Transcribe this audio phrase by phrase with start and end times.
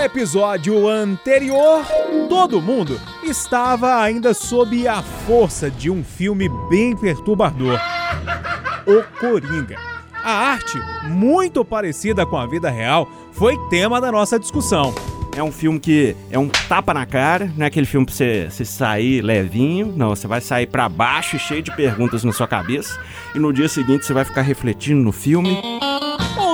[0.00, 1.84] episódio anterior,
[2.28, 7.78] todo mundo estava ainda sob a força de um filme bem perturbador:
[8.86, 9.76] O Coringa.
[10.24, 14.94] A arte, muito parecida com a vida real, foi tema da nossa discussão.
[15.36, 18.48] É um filme que é um tapa na cara, não é aquele filme pra você,
[18.50, 22.48] você sair levinho, não, você vai sair para baixo e cheio de perguntas na sua
[22.48, 22.98] cabeça,
[23.34, 25.56] e no dia seguinte você vai ficar refletindo no filme.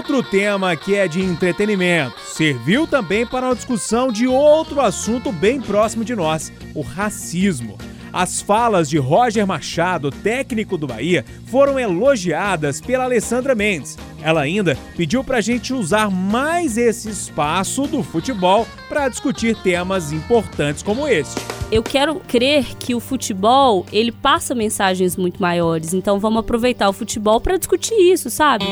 [0.08, 5.60] Outro tema que é de entretenimento serviu também para uma discussão de outro assunto bem
[5.60, 7.76] próximo de nós: o racismo.
[8.12, 13.98] As falas de Roger Machado, técnico do Bahia, foram elogiadas pela Alessandra Mendes.
[14.22, 20.12] Ela ainda pediu para a gente usar mais esse espaço do futebol para discutir temas
[20.12, 21.40] importantes como este.
[21.70, 26.92] Eu quero crer que o futebol ele passa mensagens muito maiores, então vamos aproveitar o
[26.92, 28.64] futebol para discutir isso, sabe?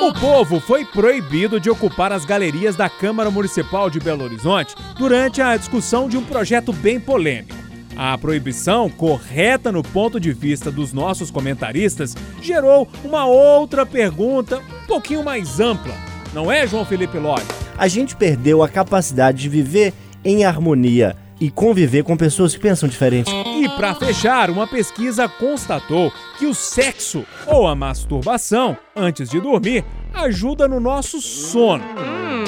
[0.00, 5.42] O povo foi proibido de ocupar as galerias da Câmara Municipal de Belo Horizonte durante
[5.42, 7.65] a discussão de um projeto bem polêmico.
[7.96, 14.86] A proibição, correta no ponto de vista dos nossos comentaristas, gerou uma outra pergunta um
[14.86, 15.94] pouquinho mais ampla.
[16.34, 17.46] Não é, João Felipe Lodi?
[17.78, 22.88] A gente perdeu a capacidade de viver em harmonia e conviver com pessoas que pensam
[22.88, 23.30] diferente.
[23.30, 29.84] E para fechar, uma pesquisa constatou que o sexo ou a masturbação antes de dormir
[30.24, 31.84] ajuda no nosso sono.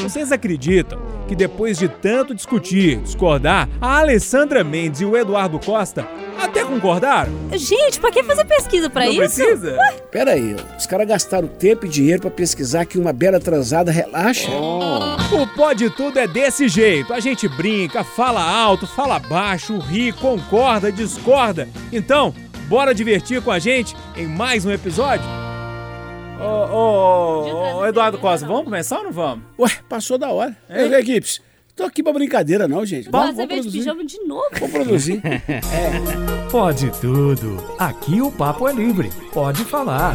[0.02, 6.06] Vocês acreditam que depois de tanto discutir, discordar, a Alessandra Mendes e o Eduardo Costa
[6.40, 7.30] até concordaram?
[7.52, 9.42] Gente, pra que fazer pesquisa pra Não isso?
[9.42, 9.76] precisa?
[10.10, 14.50] Pera aí, os caras gastaram tempo e dinheiro pra pesquisar que uma bela transada relaxa.
[14.50, 17.12] O Pode Tudo é desse jeito.
[17.12, 21.68] A gente brinca, fala alto, fala baixo, ri, concorda, discorda.
[21.92, 22.32] Então,
[22.68, 25.26] bora divertir com a gente em mais um episódio?
[26.40, 29.44] Ô, ô, ô, Eduardo Costa, vamos começar ou não vamos?
[29.58, 30.56] Ué, passou da hora.
[30.70, 31.40] Ei, equipes,
[31.74, 33.10] tô aqui pra brincadeira não, gente.
[33.10, 33.78] Vamos, vamos produzir.
[33.78, 34.48] pijama de novo.
[34.52, 35.22] Vamos produzir.
[36.50, 37.56] Pode tudo.
[37.78, 39.10] Aqui o papo é livre.
[39.32, 40.14] Pode falar.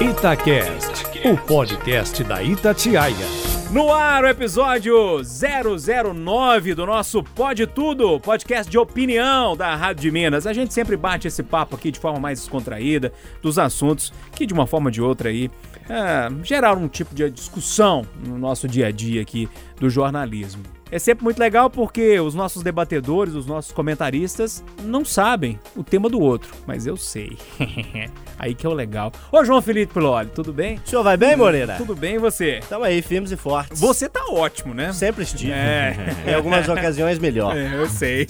[0.00, 3.39] Itacast, o podcast da Itatiaia.
[3.72, 10.10] No ar, o episódio 009 do nosso Pode Tudo, podcast de opinião da Rádio de
[10.10, 10.44] Minas.
[10.44, 14.52] A gente sempre bate esse papo aqui de forma mais descontraída dos assuntos que, de
[14.52, 15.48] uma forma ou de outra, aí,
[15.88, 19.48] é, geraram um tipo de discussão no nosso dia a dia aqui
[19.78, 20.64] do jornalismo.
[20.90, 26.08] É sempre muito legal porque os nossos debatedores, os nossos comentaristas não sabem o tema
[26.08, 27.38] do outro, mas eu sei.
[28.40, 29.12] Aí que é o legal.
[29.30, 30.80] Ô João Felipe Piloli, tudo bem?
[30.82, 31.74] O senhor vai bem, Moreira?
[31.76, 32.60] Tudo bem e você?
[32.70, 33.78] Tamo aí, firmes e fortes.
[33.78, 34.94] Você tá ótimo, né?
[34.94, 35.52] Sempre estive.
[35.52, 35.94] É.
[36.26, 37.54] Em algumas ocasiões, melhor.
[37.54, 38.26] É, eu sei.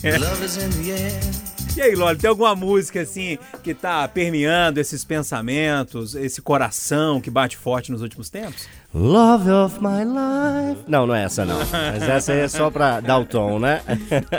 [1.77, 7.31] E aí, Loli, tem alguma música assim que tá permeando esses pensamentos, esse coração que
[7.31, 8.69] bate forte nos últimos tempos?
[8.93, 10.83] Love of my life.
[10.89, 11.59] Não, não é essa não.
[11.71, 13.83] Mas essa aí é só pra dar o tom, né?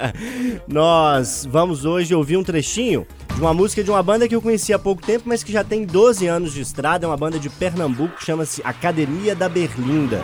[0.67, 4.73] Nós vamos hoje ouvir um trechinho de uma música de uma banda que eu conheci
[4.73, 7.06] há pouco tempo, mas que já tem 12 anos de estrada.
[7.06, 10.22] É uma banda de Pernambuco, chama-se Academia da Berlinda.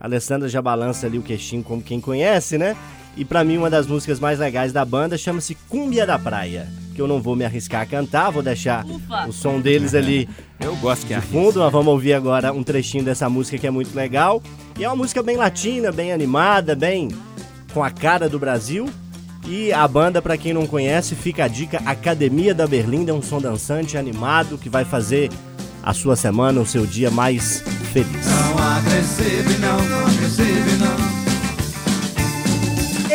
[0.00, 2.76] A Alessandra já balança ali o queixinho como quem conhece, né?
[3.16, 6.68] E pra mim uma das músicas mais legais da banda chama-se Cúmbia da Praia.
[6.94, 9.28] Que eu não vou me arriscar a cantar, vou deixar Ufa.
[9.28, 10.28] o som deles ali
[10.60, 11.60] Eu gosto que de fundo.
[11.60, 14.42] Nós vamos ouvir agora um trechinho dessa música que é muito legal.
[14.78, 17.08] E é uma música bem latina, bem animada, bem
[17.72, 18.88] com a cara do Brasil.
[19.46, 23.22] E a banda, pra quem não conhece, fica a dica: Academia da Berlinda é um
[23.22, 25.30] som dançante, animado, que vai fazer
[25.82, 28.26] a sua semana, o seu dia mais feliz.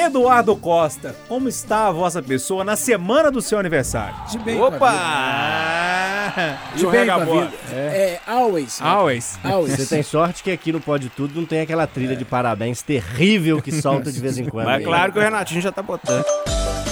[0.05, 4.15] Eduardo Costa, como está a vossa pessoa na semana do seu aniversário?
[4.29, 6.57] De bem a Opa!
[6.75, 7.51] De bem a a vida.
[7.71, 8.81] É, always.
[8.81, 9.39] Always.
[9.43, 9.75] Always.
[9.75, 13.61] Você tem sorte que aqui no Pode Tudo não tem aquela trilha de parabéns terrível
[13.61, 14.65] que solta de vez em quando.
[14.65, 14.83] Mas aí.
[14.83, 16.25] claro que o Renatinho já tá botando.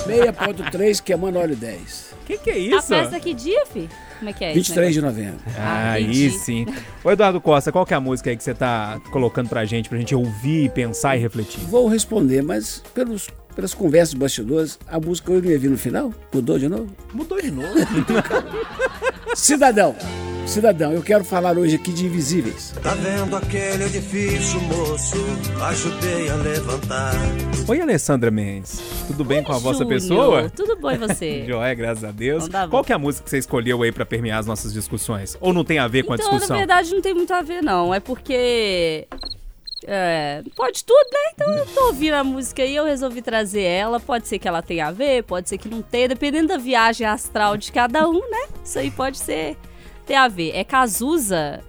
[0.07, 2.11] 6.3, queimando óleo 10.
[2.25, 2.88] Que que é A isso?
[2.88, 3.89] festa que dia, fi?
[4.21, 4.99] Como é que é 23 isso?
[4.99, 5.39] de novembro.
[5.57, 6.67] Ah, Aí sim.
[7.03, 9.89] Ô Eduardo Costa, qual que é a música aí que você tá colocando pra gente,
[9.89, 11.59] pra gente ouvir, pensar e refletir?
[11.61, 16.13] Vou responder, mas pelos, pelas conversas bastidores, a música eu não ia vir no final?
[16.31, 16.87] Mudou de novo?
[17.11, 17.67] Mudou de novo.
[19.34, 19.96] Cidadão,
[20.46, 22.73] cidadão, eu quero falar hoje aqui de Invisíveis.
[22.84, 25.16] Tá vendo aquele edifício, moço?
[25.63, 27.13] Ajudei a levantar.
[27.67, 28.81] Oi, Alessandra Mendes.
[29.08, 30.49] Tudo bem com a vossa pessoa?
[30.49, 31.46] Tudo bom e você?
[31.47, 32.47] Joé, graças a Deus.
[32.47, 32.67] Então tá.
[32.67, 35.37] Qual que é a música que você escolheu aí pra permear as nossas discussões?
[35.40, 36.58] Ou não tem a ver com a então, na discussão?
[36.58, 37.93] verdade, não tem muito a ver, não.
[37.93, 39.08] É porque.
[39.87, 41.31] É, pode tudo, né?
[41.34, 43.99] Então eu tô ouvindo a música aí, eu resolvi trazer ela.
[43.99, 47.08] Pode ser que ela tenha a ver, pode ser que não tenha, dependendo da viagem
[47.08, 48.47] astral de cada um, né?
[48.63, 49.55] Isso aí pode ser
[50.05, 50.52] ter a ver.
[50.55, 51.61] É Cazuza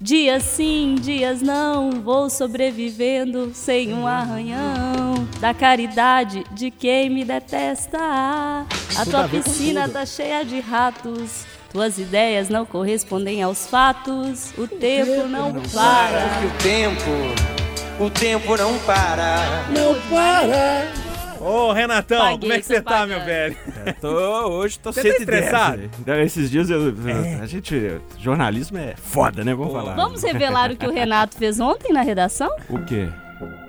[0.00, 5.26] Dias sim, dias não, vou sobrevivendo sem um arranhão.
[5.40, 7.98] Da caridade de quem me detesta.
[7.98, 11.44] A tua piscina tá cheia de ratos.
[11.72, 14.52] Tuas ideias não correspondem aos fatos.
[14.56, 16.26] O tempo não para.
[16.46, 19.66] O tempo, o tempo não para.
[19.70, 21.07] Não para!
[21.40, 23.08] Ô, Renatão, Paguei, como é que você tá, pagando.
[23.16, 23.56] meu velho?
[24.00, 24.08] Tô,
[24.48, 25.20] hoje tô Você tá 110.
[25.20, 25.90] estressado?
[26.00, 26.92] Então, Esses dias eu,
[27.40, 28.00] a gente.
[28.18, 29.54] Jornalismo é foda, né?
[29.54, 29.94] Vamos falar.
[29.94, 32.50] Vamos revelar o que o Renato fez ontem na redação?
[32.68, 33.08] O quê?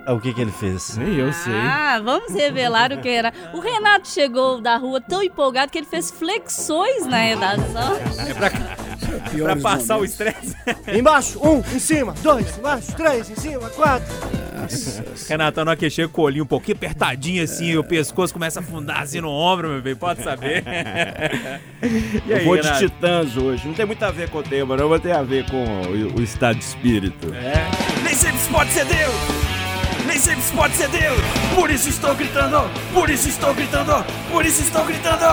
[0.08, 0.96] O que que ele fez?
[0.96, 1.54] Nem eu sei.
[1.54, 3.32] Ah, vamos revelar o que era.
[3.54, 7.96] O Renato chegou da rua tão empolgado que ele fez flexões na redação.
[8.28, 8.50] É pra,
[9.42, 10.20] pra passar o momentos.
[10.20, 10.56] estresse.
[10.98, 14.12] Embaixo, um, em cima, dois, embaixo, três, em cima, quatro.
[15.28, 18.60] Renatão, na hora que chega com o olhinho um pouquinho apertadinho assim, o pescoço começa
[18.60, 20.62] a afundar assim no ombro, meu bem, pode saber.
[21.82, 22.84] e eu aí, vou de Renato?
[22.86, 23.66] titãs hoje.
[23.66, 24.88] Não tem muito a ver com o tema, não.
[24.88, 27.28] Vai ter a ver com o, o estado de espírito.
[28.04, 29.49] Nem sempre se pode ser Deus.
[30.10, 31.20] Nem sempre se pode ser Deus.
[31.54, 32.68] Por isso estou gritando.
[32.92, 34.04] Por isso estou gritando.
[34.28, 35.24] Por isso estou gritando.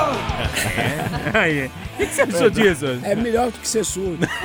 [1.34, 2.86] Aí, o que, que você achou disso?
[3.02, 4.28] É melhor do que ser surdo.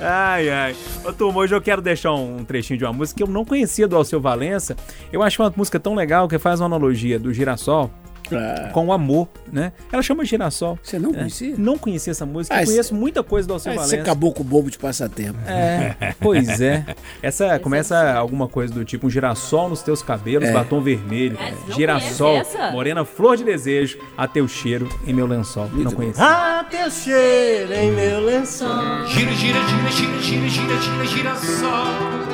[0.00, 0.76] Ai, ai.
[1.04, 3.88] Ô, turma, hoje eu quero deixar um trechinho de uma música que eu não conhecia
[3.88, 4.76] do Alceu Valença.
[5.12, 7.90] Eu acho uma música tão legal que faz uma analogia do girassol
[8.36, 9.72] Ah, com o amor, né?
[9.92, 10.78] Ela chama Girassol.
[10.82, 11.54] Você não conhecia?
[11.58, 13.96] Não conhecia essa música, Ah, eu conheço muita coisa do Alceu Ah, você Valença.
[14.02, 15.38] acabou com o bobo de passatempo.
[15.46, 16.84] É, pois é.
[17.22, 20.52] Essa começa alguma coisa do tipo um girassol nos teus cabelos, É.
[20.52, 22.42] batom vermelho, É, não girassol,
[22.72, 25.66] morena flor de desejo, a teu cheiro em meu lençol.
[25.68, 26.24] Não Muito conhecia.
[26.24, 28.68] Ah, teu cheiro em meu lençol.
[29.06, 32.31] Gira, gira, gira, gira, gira, gira, gira, gira só.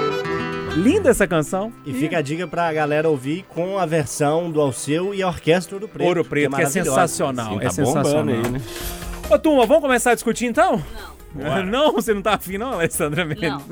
[0.79, 1.73] Linda essa canção.
[1.85, 5.75] E fica a dica pra galera ouvir com a versão do Alceu e a Orquestra
[5.77, 6.07] Ouro Preto.
[6.07, 6.91] Ouro Preto, que é maravilhosa.
[6.91, 7.51] sensacional.
[7.53, 8.35] Sim, é tá bombando sensacional.
[8.45, 8.61] aí, né?
[9.31, 10.83] Ô, turma, vamos começar a discutir então?
[11.35, 11.63] Não.
[11.67, 13.63] Não, você não tá afim, não, Alessandra Mendes?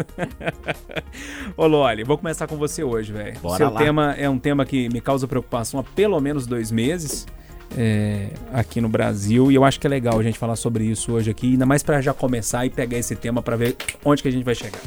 [1.57, 3.39] Ô, Loli, vou começar com você hoje, velho.
[3.41, 3.81] Bora Seu lá.
[3.81, 7.27] tema é um tema que me causa preocupação há pelo menos dois meses.
[7.77, 11.13] é, aqui no Brasil, e eu acho que é legal a gente falar sobre isso
[11.13, 13.75] hoje aqui, ainda mais pra já começar e pegar esse tema pra ver
[14.05, 14.81] onde que a gente vai chegar.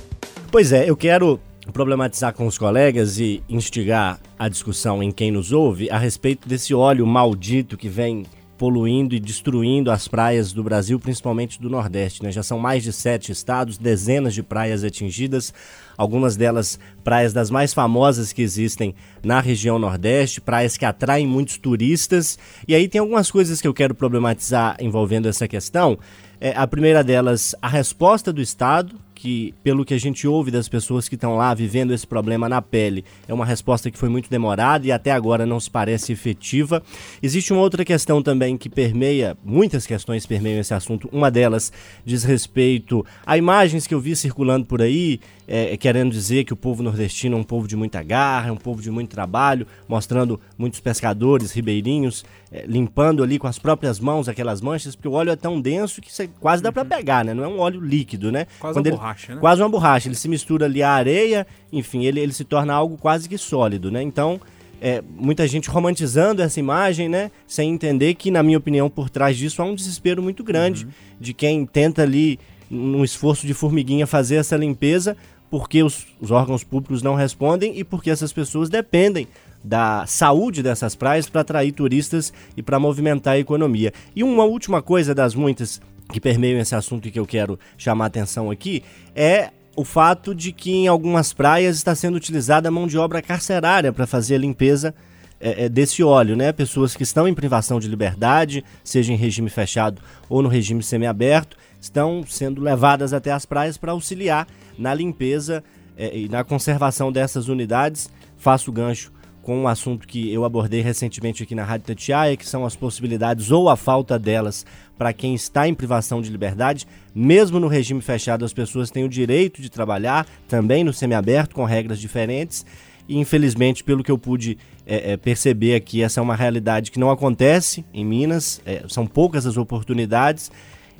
[0.51, 1.39] Pois é, eu quero
[1.71, 6.73] problematizar com os colegas e instigar a discussão em quem nos ouve a respeito desse
[6.73, 8.25] óleo maldito que vem
[8.59, 12.21] poluindo e destruindo as praias do Brasil, principalmente do Nordeste.
[12.21, 12.29] Né?
[12.29, 15.53] Já são mais de sete estados, dezenas de praias atingidas,
[15.97, 18.93] algumas delas praias das mais famosas que existem
[19.23, 22.37] na região Nordeste, praias que atraem muitos turistas.
[22.67, 25.97] E aí tem algumas coisas que eu quero problematizar envolvendo essa questão.
[26.41, 30.69] É, a primeira delas, a resposta do Estado, que, pelo que a gente ouve das
[30.69, 34.29] pessoas que estão lá vivendo esse problema na pele, é uma resposta que foi muito
[34.29, 36.81] demorada e até agora não se parece efetiva.
[37.21, 41.09] Existe uma outra questão também que permeia, muitas questões permeiam esse assunto.
[41.11, 41.69] Uma delas
[42.05, 45.19] diz respeito a imagens que eu vi circulando por aí,
[45.51, 48.55] é, querendo dizer que o povo nordestino é um povo de muita garra, é um
[48.55, 54.29] povo de muito trabalho, mostrando muitos pescadores ribeirinhos é, limpando ali com as próprias mãos
[54.29, 57.33] aquelas manchas, porque o óleo é tão denso que quase dá pra pegar, né?
[57.33, 58.45] Não é um óleo líquido, né?
[58.59, 59.41] Quase Quando uma ele- borracha, né?
[59.41, 60.07] Quase uma borracha.
[60.07, 63.89] Ele se mistura ali à areia, enfim, ele, ele se torna algo quase que sólido,
[63.89, 64.03] né?
[64.03, 64.39] Então,
[64.79, 67.31] é, muita gente romantizando essa imagem, né?
[67.47, 70.87] Sem entender que, na minha opinião, por trás disso há um desespero muito grande
[71.19, 75.17] de quem tenta ali, num esforço de formiguinha, fazer essa limpeza,
[75.49, 79.27] porque os, os órgãos públicos não respondem e porque essas pessoas dependem
[79.63, 83.91] da saúde dessas praias para atrair turistas e para movimentar a economia.
[84.15, 88.05] E uma última coisa das muitas que permeiam esse assunto e que eu quero chamar
[88.05, 88.83] a atenção aqui
[89.15, 93.93] é o fato de que em algumas praias está sendo utilizada mão de obra carcerária
[93.93, 94.93] para fazer a limpeza
[95.39, 96.51] é, é, desse óleo, né?
[96.51, 101.55] Pessoas que estão em privação de liberdade, seja em regime fechado ou no regime semiaberto,
[101.79, 105.63] estão sendo levadas até as praias para auxiliar na limpeza
[105.97, 108.09] é, e na conservação dessas unidades.
[108.37, 112.65] Faço gancho com um assunto que eu abordei recentemente aqui na Rádio Tatiaia, que são
[112.65, 114.65] as possibilidades ou a falta delas
[114.97, 116.85] para quem está em privação de liberdade.
[117.15, 121.63] Mesmo no regime fechado, as pessoas têm o direito de trabalhar, também no semiaberto, com
[121.63, 122.65] regras diferentes.
[123.07, 124.55] E infelizmente, pelo que eu pude
[124.85, 129.07] é, é, perceber aqui, essa é uma realidade que não acontece em Minas, é, são
[129.07, 130.51] poucas as oportunidades.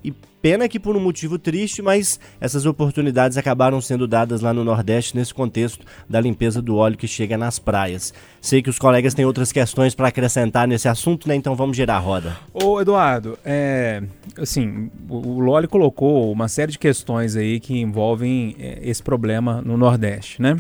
[0.04, 4.64] E pena que por um motivo triste, mas essas oportunidades acabaram sendo dadas lá no
[4.64, 8.14] Nordeste nesse contexto da limpeza do óleo que chega nas praias.
[8.42, 11.36] Sei que os colegas têm outras questões para acrescentar nesse assunto, né?
[11.36, 12.38] Então vamos girar a roda.
[12.54, 14.02] Ô, Eduardo, é,
[14.38, 19.78] assim, o, Loli colocou uma série de questões aí que envolvem é, esse problema no
[19.78, 20.58] Nordeste, né?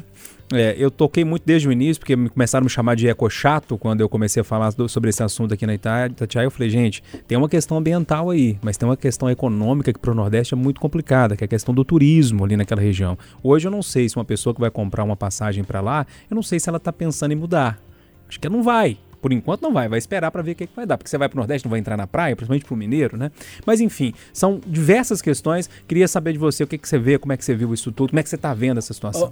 [0.51, 3.77] É, eu toquei muito desde o início, porque me- começaram a me chamar de eco-chato
[3.77, 6.45] quando eu comecei a falar do- sobre esse assunto aqui na Itatiaia.
[6.47, 10.11] Eu falei, gente, tem uma questão ambiental aí, mas tem uma questão econômica que para
[10.11, 13.15] o Nordeste é muito complicada, que é a questão do turismo ali naquela região.
[13.43, 16.33] Hoje eu não sei se uma pessoa que vai comprar uma passagem para lá, eu
[16.33, 17.79] não sei se ela está pensando em mudar.
[18.27, 18.97] Acho que ela não vai.
[19.21, 20.97] Por enquanto não vai, vai esperar para ver o que, que vai dar.
[20.97, 23.17] Porque você vai para o Nordeste, não vai entrar na praia, principalmente para o mineiro,
[23.17, 23.31] né?
[23.65, 25.69] Mas enfim, são diversas questões.
[25.87, 27.91] Queria saber de você o que, que você vê, como é que você viu isso
[27.91, 29.29] tudo, como é que você está vendo essa situação.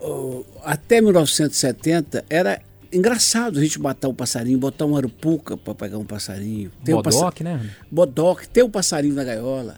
[0.64, 2.60] Até 1970 era
[2.92, 6.72] engraçado a gente matar um passarinho, botar uma arupuca para pegar um passarinho.
[6.84, 7.70] Ter um passa- né?
[7.92, 9.76] bodoque, ter um passarinho na gaiola.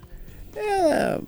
[0.55, 1.21] Era-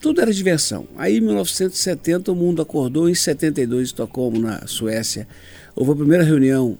[0.00, 0.86] tudo era diversão.
[0.96, 5.26] Aí em 1970 o mundo acordou, em 72 em Estocolmo, na Suécia,
[5.74, 6.76] houve a primeira reunião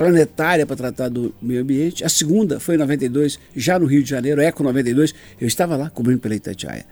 [0.00, 2.02] planetária para tratar do meio ambiente.
[2.02, 5.90] A segunda foi em 92, já no Rio de Janeiro, Eco 92, eu estava lá
[5.90, 6.86] cobrindo pela Itatiaia.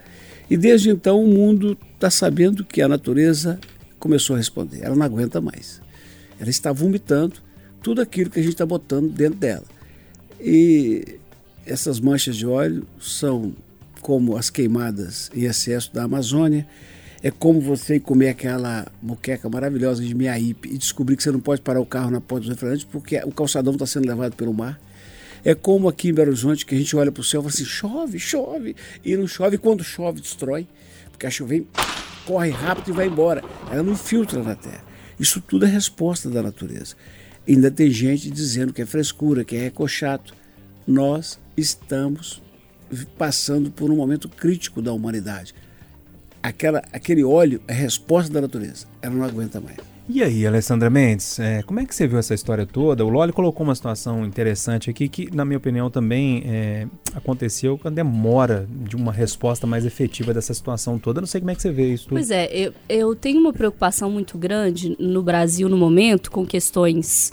[0.50, 3.58] E desde então o mundo está sabendo que a natureza
[3.98, 4.80] começou a responder.
[4.82, 5.80] Ela não aguenta mais.
[6.38, 7.36] Ela está vomitando
[7.82, 9.64] tudo aquilo que a gente está botando dentro dela.
[10.38, 11.18] E
[11.64, 13.54] essas manchas de óleo são
[14.02, 16.66] como as queimadas em excesso da Amazônia.
[17.22, 21.60] É como você comer aquela moqueca maravilhosa de Miaípe e descobrir que você não pode
[21.60, 24.80] parar o carro na porta dos refrigerantes porque o calçadão está sendo levado pelo mar.
[25.44, 27.54] É como aqui em Belo Horizonte que a gente olha para o céu e fala
[27.54, 29.56] assim: chove, chove, e não chove.
[29.56, 30.66] E quando chove, destrói,
[31.10, 31.66] porque a chuva vem,
[32.24, 33.42] corre rápido e vai embora.
[33.70, 34.84] Ela não infiltra na terra.
[35.18, 36.94] Isso tudo é resposta da natureza.
[37.46, 40.34] Ainda tem gente dizendo que é frescura, que é ecochato.
[40.86, 42.42] Nós estamos
[43.16, 45.54] passando por um momento crítico da humanidade.
[46.42, 48.86] Aquela, aquele óleo é resposta da natureza.
[49.02, 49.76] Ela não aguenta mais.
[50.10, 53.04] E aí, Alessandra Mendes, é, como é que você viu essa história toda?
[53.04, 57.88] O Loli colocou uma situação interessante aqui que, na minha opinião, também é, aconteceu com
[57.88, 61.18] a demora de uma resposta mais efetiva dessa situação toda.
[61.18, 62.14] Eu não sei como é que você vê isso tudo.
[62.14, 67.30] Pois é, eu, eu tenho uma preocupação muito grande no Brasil no momento com questões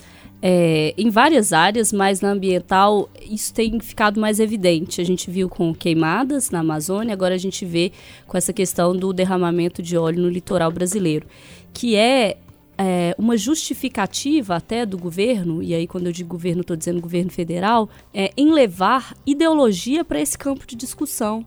[0.48, 5.02] é, em várias áreas, mas na ambiental isso tem ficado mais evidente.
[5.02, 7.92] A gente viu com queimadas na Amazônia, agora a gente vê
[8.28, 11.25] com essa questão do derramamento de óleo no litoral brasileiro,
[11.74, 12.38] que é
[12.78, 17.32] é, uma justificativa até do governo, e aí quando eu digo governo, estou dizendo governo
[17.32, 21.44] federal, é, em levar ideologia para esse campo de discussão.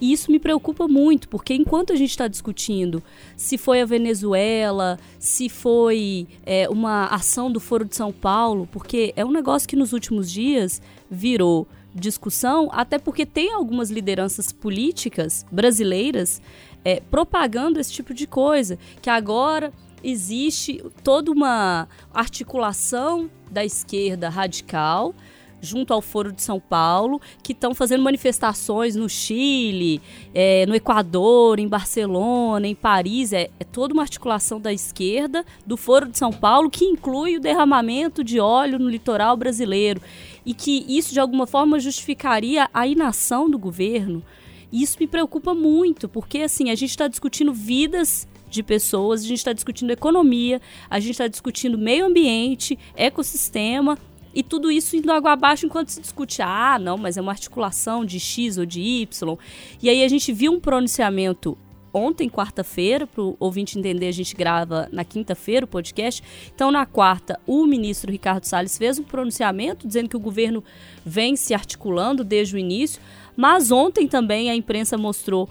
[0.00, 3.02] E isso me preocupa muito, porque enquanto a gente está discutindo
[3.36, 9.12] se foi a Venezuela, se foi é, uma ação do Foro de São Paulo, porque
[9.16, 15.46] é um negócio que nos últimos dias virou discussão, até porque tem algumas lideranças políticas
[15.50, 16.42] brasileiras
[16.84, 19.72] é, propagando esse tipo de coisa, que agora
[20.02, 25.14] existe toda uma articulação da esquerda radical
[25.64, 30.00] junto ao Foro de São Paulo, que estão fazendo manifestações no Chile,
[30.34, 33.32] é, no Equador, em Barcelona, em Paris.
[33.32, 37.40] É, é toda uma articulação da esquerda do Foro de São Paulo que inclui o
[37.40, 40.00] derramamento de óleo no litoral brasileiro.
[40.46, 44.22] E que isso, de alguma forma, justificaria a inação do governo.
[44.70, 49.26] E isso me preocupa muito, porque assim, a gente está discutindo vidas de pessoas, a
[49.26, 53.98] gente está discutindo economia, a gente está discutindo meio ambiente, ecossistema,
[54.34, 58.04] e tudo isso indo água abaixo enquanto se discute, ah, não, mas é uma articulação
[58.04, 59.38] de X ou de Y.
[59.82, 61.56] E aí a gente viu um pronunciamento
[61.94, 66.22] ontem, quarta-feira, para o ouvinte entender, a gente grava na quinta-feira o podcast.
[66.52, 70.64] Então, na quarta, o ministro Ricardo Salles fez um pronunciamento dizendo que o governo
[71.06, 73.00] vem se articulando desde o início,
[73.36, 75.48] mas ontem também a imprensa mostrou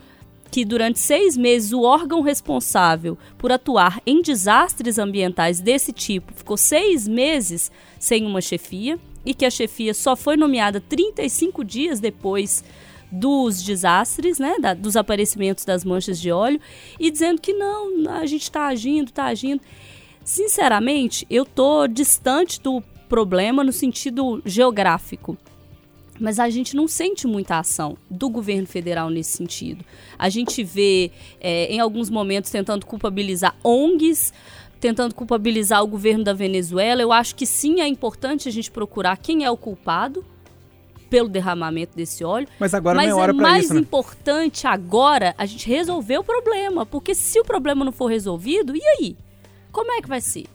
[0.54, 6.56] que durante seis meses o órgão responsável por atuar em desastres ambientais desse tipo ficou
[6.58, 12.64] seis meses sem uma chefia e que a chefia só foi nomeada 35 dias depois
[13.12, 16.62] dos desastres, né, da, dos aparecimentos das manchas de óleo,
[17.00, 19.62] e dizendo que não, a gente está agindo, está agindo.
[20.24, 22.80] Sinceramente, eu tô distante do
[23.10, 25.36] problema no sentido geográfico.
[26.24, 29.84] Mas a gente não sente muita ação do governo federal nesse sentido.
[30.18, 31.12] A gente vê,
[31.42, 34.32] é, em alguns momentos, tentando culpabilizar ONGs,
[34.80, 37.02] tentando culpabilizar o governo da Venezuela.
[37.02, 40.24] Eu acho que sim, é importante a gente procurar quem é o culpado
[41.10, 42.48] pelo derramamento desse óleo.
[42.58, 43.82] Mas agora Mas não é hora é mais isso, né?
[43.82, 46.86] importante agora a gente resolver o problema.
[46.86, 49.18] Porque se o problema não for resolvido, e aí?
[49.74, 50.46] Como é que vai ser?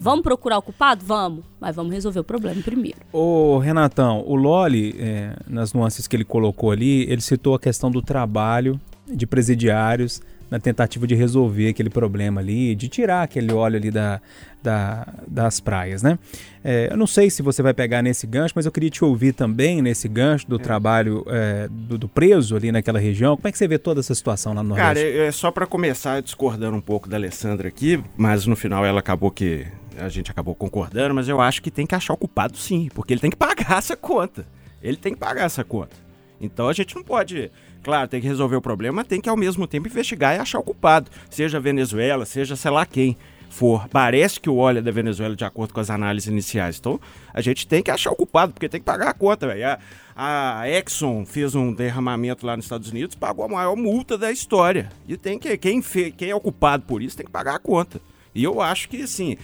[0.00, 1.04] Vamos procurar o culpado?
[1.04, 1.44] Vamos.
[1.60, 2.98] Mas vamos resolver o problema primeiro.
[3.12, 7.90] Ô, Renatão, o Loli, é, nas nuances que ele colocou ali, ele citou a questão
[7.90, 13.76] do trabalho de presidiários na tentativa de resolver aquele problema ali, de tirar aquele óleo
[13.76, 14.20] ali da,
[14.60, 16.18] da, das praias, né?
[16.64, 19.32] É, eu não sei se você vai pegar nesse gancho, mas eu queria te ouvir
[19.32, 23.36] também nesse gancho do trabalho é, do, do preso ali naquela região.
[23.36, 25.18] Como é que você vê toda essa situação lá no Cara, Nordeste?
[25.18, 28.98] é, é só pra começar discordando um pouco da Alessandra aqui, mas no final ela
[28.98, 29.66] acabou que
[29.98, 33.12] a gente acabou concordando, mas eu acho que tem que achar o culpado sim, porque
[33.12, 34.46] ele tem que pagar essa conta.
[34.82, 35.96] Ele tem que pagar essa conta.
[36.40, 37.50] Então a gente não pode,
[37.82, 40.58] claro, tem que resolver o problema, mas tem que ao mesmo tempo investigar e achar
[40.58, 43.16] o culpado, seja Venezuela, seja sei lá quem
[43.50, 43.86] for.
[43.88, 46.78] Parece que o óleo é da Venezuela de acordo com as análises iniciais.
[46.78, 46.98] Então
[47.34, 49.78] a gente tem que achar o culpado, porque tem que pagar a conta, velho.
[50.16, 54.32] A, a Exxon fez um derramamento lá nos Estados Unidos, pagou a maior multa da
[54.32, 54.90] história.
[55.06, 57.58] E tem que quem, fe, quem é o culpado por isso tem que pagar a
[57.58, 58.00] conta.
[58.34, 59.36] E eu acho que assim,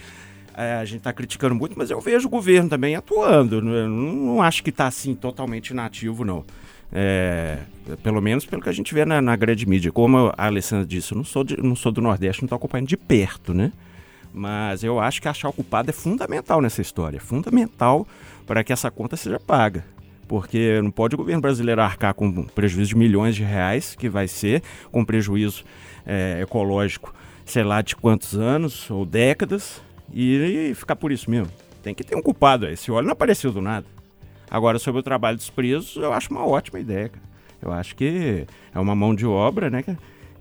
[0.57, 3.61] é, a gente está criticando muito, mas eu vejo o governo também atuando.
[3.61, 6.43] Não, não acho que está assim totalmente inativo, não.
[6.91, 7.59] É,
[8.01, 9.91] pelo menos pelo que a gente vê na, na grande mídia.
[9.91, 12.87] Como a Alessandra disse, eu não sou, de, não sou do Nordeste, não estou acompanhando
[12.87, 13.71] de perto, né?
[14.33, 17.19] Mas eu acho que achar o culpado é fundamental nessa história.
[17.19, 18.07] Fundamental
[18.47, 19.85] para que essa conta seja paga.
[20.27, 24.27] Porque não pode o governo brasileiro arcar com prejuízo de milhões de reais, que vai
[24.27, 25.63] ser, com prejuízo
[26.03, 27.13] é, ecológico,
[27.45, 29.81] sei lá de quantos anos ou décadas,
[30.13, 31.51] e, ficar por isso mesmo.
[31.83, 32.67] Tem que ter um culpado.
[32.67, 33.85] Esse óleo não apareceu do nada.
[34.49, 37.09] Agora, sobre o trabalho dos presos, eu acho uma ótima ideia.
[37.09, 37.27] Cara.
[37.61, 39.83] Eu acho que é uma mão de obra, né,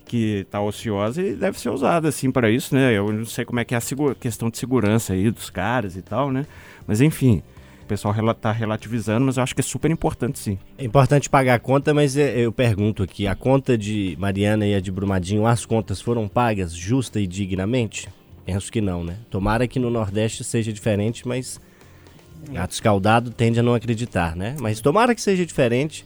[0.04, 2.96] que está ociosa e deve ser usada assim para isso, né?
[2.96, 6.02] Eu não sei como é que é a questão de segurança aí dos caras e
[6.02, 6.46] tal, né?
[6.86, 7.42] Mas enfim,
[7.82, 10.58] o pessoal está relativizando, mas eu acho que é super importante sim.
[10.78, 14.74] É importante pagar a conta, mas é, eu pergunto aqui, a conta de Mariana e
[14.74, 18.08] a de Brumadinho, as contas foram pagas justa e dignamente?
[18.46, 19.16] Penso que não, né?
[19.28, 21.60] Tomara que no Nordeste seja diferente, mas
[22.48, 24.54] gato escaldado tende a não acreditar, né?
[24.60, 26.04] Mas tomara que seja diferente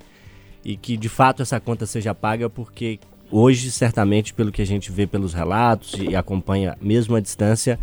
[0.64, 2.99] e que de fato essa conta seja paga, porque
[3.30, 7.78] hoje, certamente, pelo que a gente vê pelos relatos e acompanha mesmo à distância,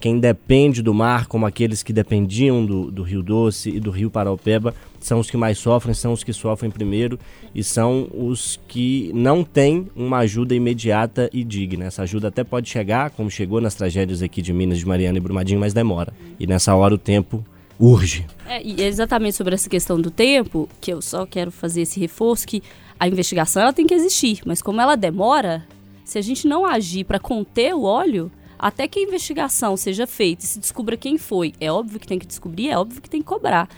[0.00, 4.10] quem depende do mar, como aqueles que dependiam do, do Rio Doce e do Rio
[4.10, 7.18] Paraupeba, são os que mais sofrem, são os que sofrem primeiro
[7.54, 11.84] e são os que não têm uma ajuda imediata e digna.
[11.84, 15.20] Essa ajuda até pode chegar, como chegou nas tragédias aqui de Minas, de Mariana e
[15.20, 16.14] Brumadinho, mas demora.
[16.38, 17.44] E nessa hora o tempo
[17.78, 18.26] urge.
[18.46, 22.46] É, e exatamente sobre essa questão do tempo, que eu só quero fazer esse reforço
[22.46, 22.62] que
[22.98, 25.66] a investigação ela tem que existir, mas como ela demora,
[26.04, 28.30] se a gente não agir para conter o óleo,
[28.60, 32.18] até que a investigação seja feita e se descubra quem foi, é óbvio que tem
[32.18, 33.68] que descobrir, é óbvio que tem que cobrar.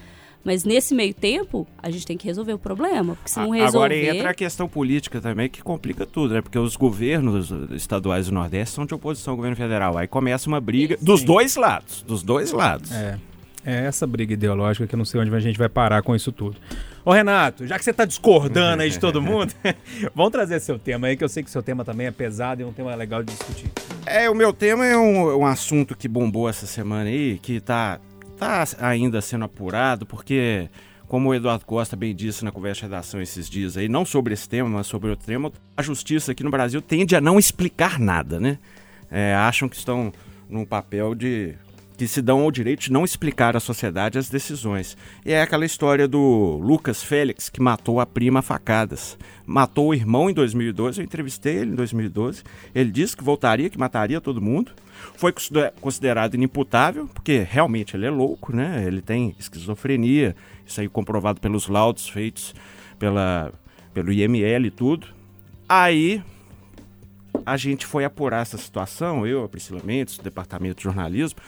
[0.45, 3.15] Mas nesse meio tempo, a gente tem que resolver o problema.
[3.15, 3.77] Porque se não resolver.
[3.77, 6.43] Agora entra a questão política também, que complica tudo, né?
[6.43, 9.97] Porque os governos estaduais do Nordeste são de oposição ao governo federal.
[9.97, 11.05] Aí começa uma briga Sim.
[11.05, 12.03] dos dois lados.
[12.03, 12.91] Dos dois lados.
[12.91, 13.21] É.
[13.65, 16.33] É essa briga ideológica que eu não sei onde a gente vai parar com isso
[16.33, 16.57] tudo.
[17.05, 19.53] Ô Renato, já que você está discordando aí de todo mundo,
[20.15, 22.65] vamos trazer seu tema aí, que eu sei que seu tema também é pesado e
[22.65, 23.71] é um tema legal de discutir.
[24.07, 27.99] É, o meu tema é um, um assunto que bombou essa semana aí, que tá,
[28.39, 30.69] tá ainda sendo apurado, porque,
[31.09, 34.33] como o Eduardo Costa bem disse na conversa de redação esses dias aí, não sobre
[34.33, 37.99] esse tema, mas sobre outro tema, a justiça aqui no Brasil tende a não explicar
[37.99, 38.59] nada, né?
[39.11, 40.13] É, acham que estão
[40.49, 41.55] num papel de
[41.97, 44.97] que se dão ao direito de não explicar à sociedade as decisões.
[45.25, 49.17] E é aquela história do Lucas Félix, que matou a prima facadas.
[49.47, 52.43] Matou o irmão em 2012, eu entrevistei ele em 2012.
[52.75, 54.73] Ele disse que voltaria, que mataria todo mundo.
[55.15, 55.33] Foi
[55.81, 58.85] considerado inimputável, porque realmente ele é louco, né?
[58.87, 60.35] Ele tem esquizofrenia,
[60.67, 62.55] isso aí comprovado pelos laudos feitos
[62.99, 63.53] pela,
[63.93, 65.09] pelo IML e tudo.
[65.69, 66.23] Aí
[67.45, 71.41] a gente foi apurar essa situação, eu, a Priscila Mendes, o departamento de jornalismo,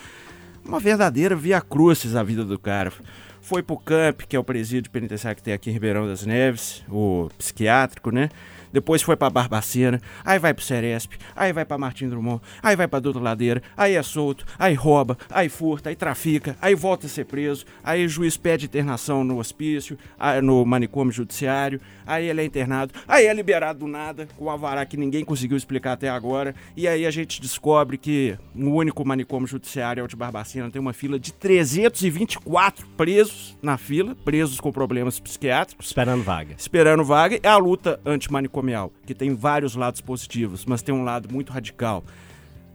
[0.64, 2.92] uma verdadeira via crucis a vida do cara.
[3.40, 6.82] Foi pro CAMP, que é o presídio penitenciário que tem aqui em Ribeirão das Neves,
[6.88, 8.30] o psiquiátrico, né?
[8.74, 12.88] Depois foi para Barbacena, aí vai pro Ceresp, aí vai para Martim Drummond, aí vai
[12.88, 17.08] para Dutra Ladeira, aí é solto, aí rouba, aí furta, aí trafica, aí volta a
[17.08, 19.96] ser preso, aí o juiz pede internação no hospício,
[20.42, 24.84] no manicômio judiciário, aí ele é internado, aí é liberado do nada, com o alvará
[24.84, 29.46] que ninguém conseguiu explicar até agora, e aí a gente descobre que o único manicômio
[29.46, 34.72] judiciário é o de Barbacena, tem uma fila de 324 presos na fila, presos com
[34.72, 35.86] problemas psiquiátricos.
[35.86, 36.56] Esperando vaga.
[36.58, 38.63] Esperando vaga, é a luta antimanicomial
[39.06, 42.04] que tem vários lados positivos, mas tem um lado muito radical.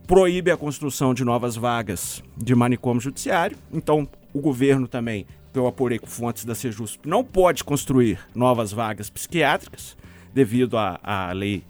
[0.07, 3.57] Proíbe a construção de novas vagas de manicômio judiciário.
[3.71, 9.09] Então, o governo também, eu apurei com fontes da Sejusp, não pode construir novas vagas
[9.09, 9.95] psiquiátricas
[10.33, 11.63] devido à, à lei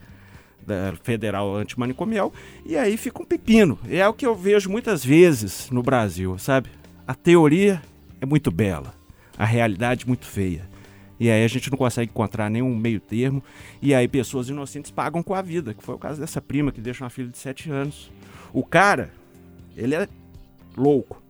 [0.66, 2.32] da federal antimanicomial.
[2.66, 3.80] E aí fica um pepino.
[3.90, 6.70] É o que eu vejo muitas vezes no Brasil, sabe?
[7.08, 7.82] A teoria
[8.22, 8.94] é muito bela,
[9.38, 10.70] a realidade muito feia.
[11.20, 13.44] E aí a gente não consegue encontrar nenhum meio termo.
[13.82, 16.80] E aí pessoas inocentes pagam com a vida, que foi o caso dessa prima que
[16.80, 18.12] deixa uma filha de 7 anos.
[18.54, 19.12] O cara,
[19.76, 20.08] ele é
[20.78, 21.22] louco.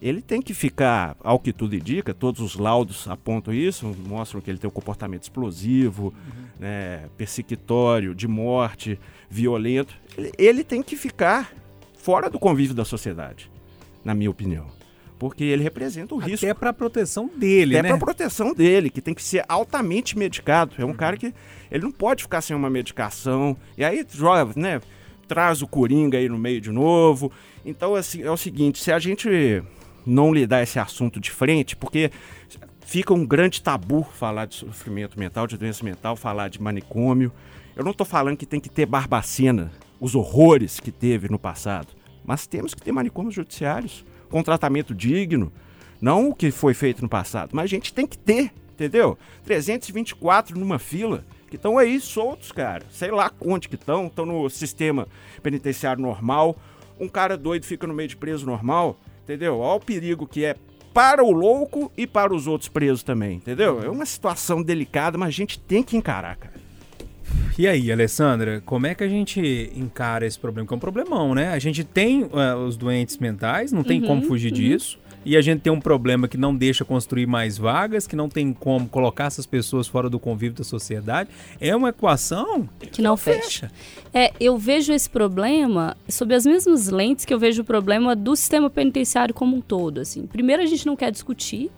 [0.00, 4.50] Ele tem que ficar, ao que tudo indica, todos os laudos apontam isso, mostram que
[4.50, 6.12] ele tem um comportamento explosivo,
[6.60, 9.00] né, persecutório, de morte,
[9.30, 9.94] violento.
[10.36, 11.50] Ele tem que ficar
[11.96, 13.50] fora do convívio da sociedade,
[14.04, 14.75] na minha opinião.
[15.18, 16.44] Porque ele representa o risco.
[16.44, 17.88] Até para proteção dele, Até né?
[17.88, 20.74] para proteção dele, que tem que ser altamente medicado.
[20.78, 21.32] É um cara que
[21.70, 23.56] ele não pode ficar sem uma medicação.
[23.78, 24.80] E aí joga, né?
[25.26, 27.32] Traz o coringa aí no meio de novo.
[27.64, 29.62] Então assim, é o seguinte, se a gente
[30.06, 32.10] não lidar esse assunto de frente, porque
[32.80, 37.32] fica um grande tabu falar de sofrimento mental, de doença mental, falar de manicômio.
[37.74, 41.88] Eu não estou falando que tem que ter Barbacena, os horrores que teve no passado,
[42.24, 44.04] mas temos que ter manicômios judiciários
[44.36, 45.50] com tratamento digno,
[45.98, 49.16] não o que foi feito no passado, mas a gente tem que ter, entendeu?
[49.46, 52.84] 324 numa fila, que estão aí soltos, cara.
[52.90, 55.08] Sei lá onde que estão, estão no sistema
[55.42, 56.54] penitenciário normal.
[57.00, 59.58] Um cara doido fica no meio de preso normal, entendeu?
[59.58, 60.54] Olha o perigo que é
[60.92, 63.82] para o louco e para os outros presos também, entendeu?
[63.82, 66.65] É uma situação delicada, mas a gente tem que encarar, cara.
[67.58, 70.68] E aí, Alessandra, como é que a gente encara esse problema?
[70.68, 71.48] Que é um problemão, né?
[71.48, 74.98] A gente tem eh, os doentes mentais, não tem como fugir disso.
[75.24, 78.52] E a gente tem um problema que não deixa construir mais vagas, que não tem
[78.52, 81.30] como colocar essas pessoas fora do convívio da sociedade.
[81.58, 83.70] É uma equação que não fecha.
[84.14, 88.36] É, eu vejo esse problema sob as mesmas lentes que eu vejo o problema do
[88.36, 90.00] sistema penitenciário como um todo.
[90.00, 91.72] Assim, primeiro a gente não quer discutir,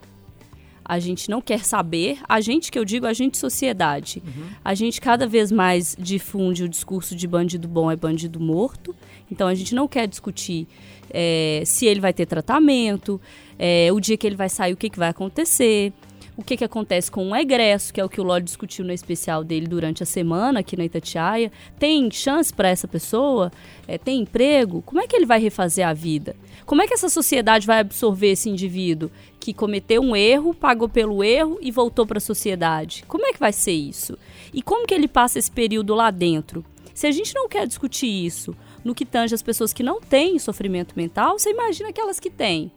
[0.89, 4.23] a gente não quer saber, a gente que eu digo, a gente sociedade.
[4.65, 8.97] A gente cada vez mais difunde o discurso de bandido bom é bandido morto.
[9.31, 10.67] Então a gente não quer discutir
[11.11, 13.21] é, se ele vai ter tratamento,
[13.59, 15.93] é, o dia que ele vai sair, o que, que vai acontecer
[16.39, 18.93] o que, que acontece com o egresso, que é o que o Lorde discutiu no
[18.93, 21.51] especial dele durante a semana aqui na Itatiaia.
[21.81, 23.51] Tem chance para essa pessoa?
[23.89, 24.81] É, tem emprego?
[24.83, 26.37] Como é que ele vai refazer a vida?
[26.65, 29.11] Como é que essa sociedade vai absorver esse indivíduo
[29.49, 33.03] que cometeu um erro, pagou pelo erro e voltou para a sociedade?
[33.09, 34.19] Como é que vai ser isso?
[34.53, 36.63] E como que ele passa esse período lá dentro?
[36.93, 40.39] Se a gente não quer discutir isso no que tange as pessoas que não têm
[40.39, 42.71] sofrimento mental, você imagina aquelas que têm.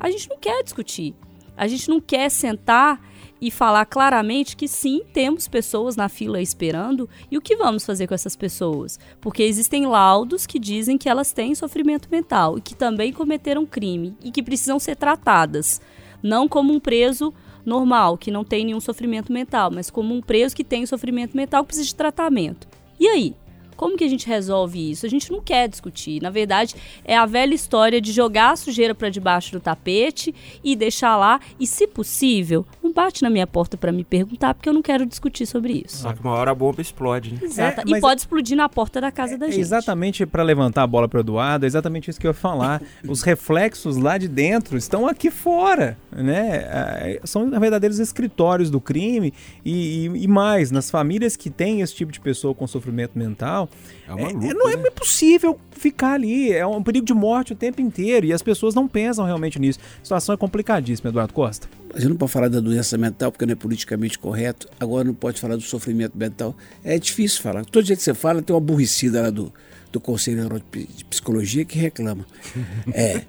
[0.00, 1.14] A gente não quer discutir.
[1.56, 3.00] A gente não quer sentar
[3.40, 8.08] e falar claramente que sim, temos pessoas na fila esperando e o que vamos fazer
[8.08, 8.98] com essas pessoas?
[9.20, 14.16] Porque existem laudos que dizem que elas têm sofrimento mental e que também cometeram crime
[14.22, 15.80] e que precisam ser tratadas,
[16.22, 17.32] não como um preso
[17.64, 21.62] normal que não tem nenhum sofrimento mental, mas como um preso que tem sofrimento mental
[21.62, 22.66] que precisa de tratamento.
[22.98, 23.34] E aí?
[23.76, 25.06] Como que a gente resolve isso?
[25.06, 26.20] A gente não quer discutir.
[26.20, 30.74] Na verdade, é a velha história de jogar a sujeira para debaixo do tapete e
[30.74, 31.38] deixar lá.
[31.60, 35.06] E, se possível, não bate na minha porta para me perguntar, porque eu não quero
[35.06, 35.98] discutir sobre isso.
[35.98, 37.38] Só que uma hora a bomba explode, né?
[37.40, 37.82] Exata.
[37.82, 39.60] É, e pode explodir na porta da casa da É gente.
[39.60, 42.82] exatamente para levantar a bola para Eduardo, é exatamente isso que eu ia falar.
[43.06, 46.64] Os reflexos lá de dentro estão aqui fora, né?
[46.70, 49.32] Ah, São verdadeiros escritórios do crime
[49.64, 53.68] e, e- e mais, nas famílias que têm esse tipo de pessoa com sofrimento mental,
[54.06, 54.90] É uma é- luta, não é né?
[54.90, 58.86] possível ficar ali, é um perigo de morte o tempo inteiro e as pessoas não
[58.88, 59.78] pensam realmente nisso.
[60.00, 61.68] A situação é complicadíssima, Eduardo Costa.
[61.94, 64.68] A gente não pode falar da doença mental porque não é politicamente correto.
[64.78, 66.54] Agora não pode falar do sofrimento mental.
[66.84, 67.64] É difícil falar.
[67.64, 69.52] Todo jeito que você fala, tem uma aborrecida lá do,
[69.92, 72.26] do Conselho de Psicologia que reclama.
[72.92, 73.22] É,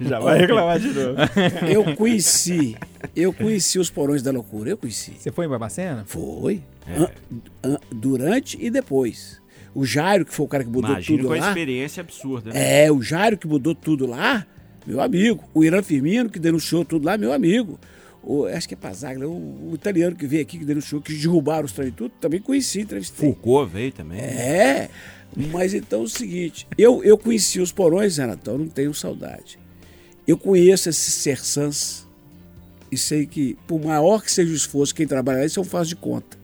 [0.00, 1.16] Já vai reclamar de novo.
[1.72, 2.76] eu conheci,
[3.14, 4.70] eu conheci os porões da loucura.
[4.70, 5.12] Eu conheci.
[5.18, 6.04] Você foi em Barbacena?
[6.06, 6.62] Foi.
[7.62, 9.40] An- durante e depois.
[9.74, 11.48] O Jairo, que foi o cara que mudou Imagina tudo com a lá.
[11.48, 12.84] experiência absurda, né?
[12.86, 14.46] É, o Jairo que mudou tudo lá,
[14.86, 15.44] meu amigo.
[15.54, 17.78] O Irã Firmino, que denunciou tudo lá, meu amigo.
[18.22, 21.64] O, acho que é Pazaglia, o, o italiano que veio aqui, que denunciou, que derrubaram
[21.66, 23.28] os trem tudo, também conheci, entrevistei.
[23.28, 24.18] Foucault veio também.
[24.20, 24.90] É,
[25.36, 29.58] mas então é o seguinte, eu, eu conheci os porões, Renatão, não tenho saudade.
[30.26, 32.06] Eu conheço esses serçãs
[32.90, 35.96] e sei que, por maior que seja o esforço, quem trabalha isso eu faço de
[35.96, 36.38] conta.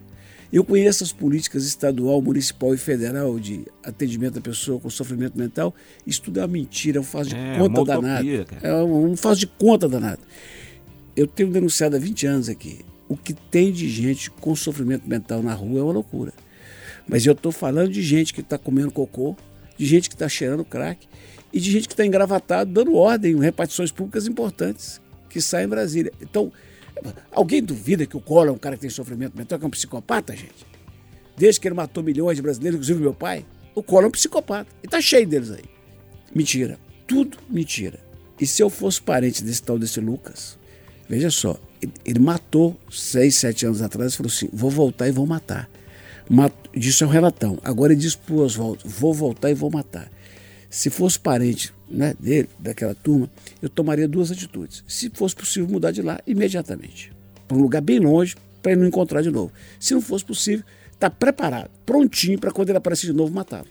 [0.52, 5.74] Eu conheço as políticas estadual, municipal e federal de atendimento à pessoa com sofrimento mental.
[6.06, 8.24] Isso tudo é uma mentira, eu faço de É, conta uma danada.
[8.62, 10.20] É, eu não faço de conta danada.
[11.16, 12.84] Eu tenho denunciado há 20 anos aqui.
[13.08, 16.32] O que tem de gente com sofrimento mental na rua é uma loucura.
[17.06, 19.36] Mas eu estou falando de gente que está comendo cocô,
[19.76, 21.06] de gente que está cheirando crack
[21.52, 25.68] e de gente que está engravatado dando ordem em repartições públicas importantes que saem em
[25.68, 26.12] Brasília.
[26.20, 26.52] Então,
[27.30, 29.70] alguém duvida que o Collor é um cara que tem sofrimento mental, que é um
[29.70, 30.66] psicopata, gente?
[31.36, 34.70] Desde que ele matou milhões de brasileiros, inclusive meu pai, o Collor é um psicopata.
[34.82, 35.64] E tá cheio deles aí.
[36.34, 36.78] Mentira.
[37.06, 38.00] Tudo mentira.
[38.40, 40.58] E se eu fosse parente desse tal desse Lucas,
[41.08, 45.12] veja só, ele, ele matou seis, sete anos atrás, e falou assim: vou voltar e
[45.12, 45.68] vou matar.
[46.74, 47.58] Disse ao relatão.
[47.62, 50.10] Agora ele diz para o Oswaldo: vou voltar e vou matar.
[50.70, 53.30] Se fosse parente né, dele, daquela turma,
[53.62, 54.82] eu tomaria duas atitudes.
[54.88, 57.12] Se fosse possível, mudar de lá imediatamente.
[57.46, 59.52] Para um lugar bem longe, para ele não encontrar de novo.
[59.78, 63.66] Se não fosse possível, está preparado, prontinho para quando ele aparecer de novo, matá-lo.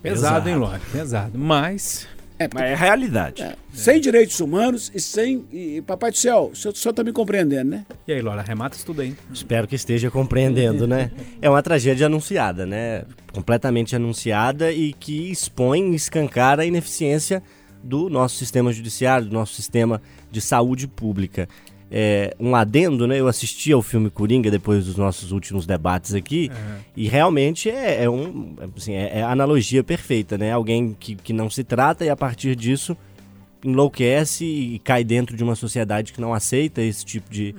[0.00, 0.80] Pesado, hein, Lore?
[0.92, 1.36] Pesado.
[1.36, 2.06] Mas.
[2.38, 3.42] É, Mas é realidade.
[3.42, 5.46] é, sem direitos humanos e sem.
[5.50, 7.86] E, Papai do Céu, o senhor está me compreendendo, né?
[8.06, 9.14] E aí, Lore, arremata isso tudo aí.
[9.32, 11.10] Espero que esteja compreendendo, né?
[11.40, 13.04] É uma tragédia anunciada, né?
[13.32, 17.42] Completamente anunciada e que expõe e escancara a ineficiência
[17.82, 21.48] do nosso sistema judiciário, do nosso sistema de saúde pública.
[21.90, 23.20] É, um adendo, né?
[23.20, 26.50] Eu assisti ao filme Coringa depois dos nossos últimos debates aqui
[26.96, 30.50] e realmente é, é um, assim, é, é a analogia perfeita, né?
[30.52, 32.96] Alguém que, que não se trata e a partir disso
[33.64, 37.54] enlouquece e cai dentro de uma sociedade que não aceita esse tipo de,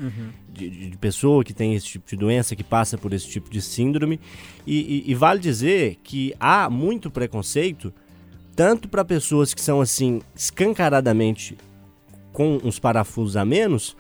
[0.54, 3.62] de, de pessoa, que tem esse tipo de doença, que passa por esse tipo de
[3.62, 4.20] síndrome.
[4.66, 7.94] E, e- e vale dizer que há muito preconceito,
[8.56, 11.58] tanto para pessoas que são assim, escancaradamente
[12.32, 13.96] com uns parafusos a menos,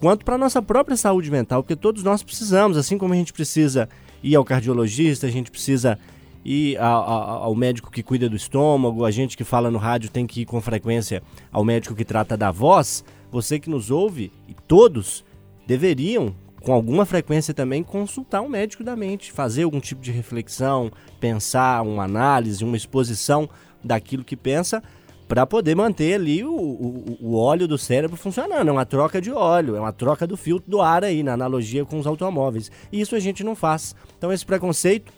[0.00, 3.88] quanto para nossa própria saúde mental, porque todos nós precisamos, assim como a gente precisa
[4.22, 5.98] ir ao cardiologista, a gente precisa
[6.44, 10.10] ir a- a- ao médico que cuida do estômago, a gente que fala no rádio
[10.10, 14.30] tem que ir com frequência ao médico que trata da voz, você que nos ouve,
[14.48, 15.24] e todos
[15.66, 20.90] deveriam, com alguma frequência também, consultar um médico da mente, fazer algum tipo de reflexão,
[21.20, 23.48] pensar, uma análise, uma exposição
[23.82, 24.82] daquilo que pensa,
[25.28, 28.68] para poder manter ali o, o, o óleo do cérebro funcionando.
[28.68, 31.84] É uma troca de óleo, é uma troca do filtro do ar aí, na analogia
[31.84, 32.70] com os automóveis.
[32.92, 33.94] E isso a gente não faz.
[34.16, 35.12] Então esse preconceito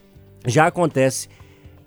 [0.47, 1.29] já acontece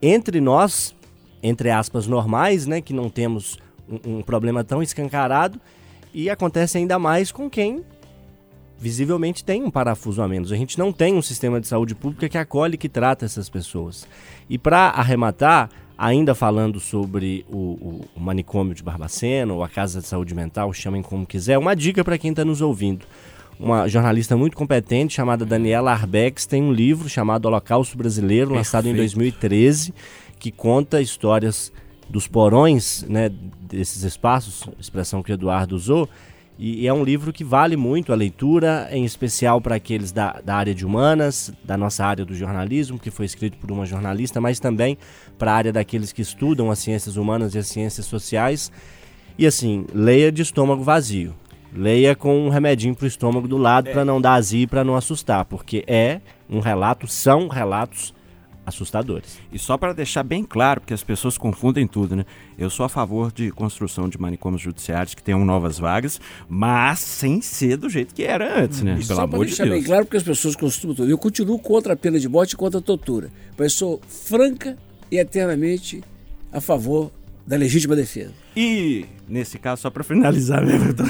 [0.02, 0.96] entre nós,
[1.42, 3.58] entre aspas, normais, né, que não temos
[3.90, 5.60] um, um problema tão escancarado,
[6.14, 7.84] e acontece ainda mais com quem
[8.78, 10.52] visivelmente tem um parafuso a menos.
[10.52, 13.48] A gente não tem um sistema de saúde pública que acolhe e que trata essas
[13.48, 14.08] pessoas.
[14.50, 15.70] E para arrematar,
[16.04, 21.04] ainda falando sobre o, o- manicômio de Barbacena, ou a Casa de Saúde Mental, chamem
[21.04, 23.06] como quiser, uma dica para quem está nos ouvindo.
[23.60, 28.96] Uma jornalista muito competente chamada Daniela Arbex tem um livro chamado Holocausto Brasileiro, lançado em
[28.96, 29.94] 2013,
[30.40, 31.72] que conta histórias
[32.10, 33.30] dos porões, né,
[33.62, 36.10] desses espaços, expressão que o Eduardo usou,
[36.62, 40.39] e, e é um livro que vale muito a leitura, em especial para aqueles da,
[40.45, 44.39] da área de humanas, da nossa área do jornalismo, que foi escrito por uma jornalista,
[44.39, 44.95] mas também
[45.39, 48.71] para a área daqueles que estudam as ciências humanas e as ciências sociais.
[49.39, 51.34] E assim, leia de estômago vazio.
[51.74, 54.95] Leia com um remedinho pro estômago do lado para não dar azia e para não
[54.95, 58.13] assustar, porque é um relato, são relatos
[58.65, 59.39] assustadores.
[59.52, 62.26] E só para deixar bem claro, porque as pessoas confundem tudo, né?
[62.58, 67.41] Eu sou a favor de construção de manicômios judiciários que tenham novas vagas, mas sem
[67.41, 68.93] ser do jeito que era antes, né?
[69.00, 69.86] E Pelo só amor de deixar bem Deus.
[69.86, 71.10] claro, porque as pessoas costumam tudo.
[71.10, 73.30] Eu continuo contra a pena de morte e contra a tortura.
[73.58, 74.78] Mas sou franca
[75.12, 76.02] e eternamente
[76.52, 77.12] a favor
[77.52, 78.32] da legítima defesa.
[78.56, 81.06] E, nesse caso, só para finalizar mesmo, então,